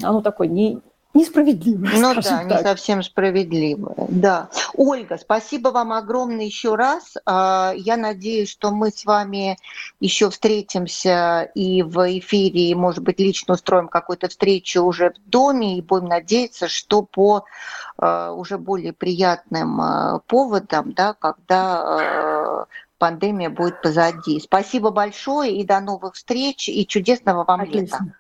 [0.04, 0.82] оно такое не,
[1.16, 1.92] несправедливое.
[1.96, 2.46] Ну да, так.
[2.46, 4.08] не совсем справедливое.
[4.10, 4.50] Да.
[4.76, 7.16] Ольга, спасибо вам огромное еще раз.
[7.26, 9.58] А, я надеюсь, что мы с вами
[10.00, 15.78] еще встретимся и в эфире, и, может быть, лично устроим какую-то встречу уже в доме,
[15.78, 17.46] и будем надеяться, что по
[17.98, 24.40] а, уже более приятным а, поводам, да, когда пандемия будет позади.
[24.40, 27.80] Спасибо большое и до новых встреч, и чудесного вам Отлично.
[27.82, 28.14] лета.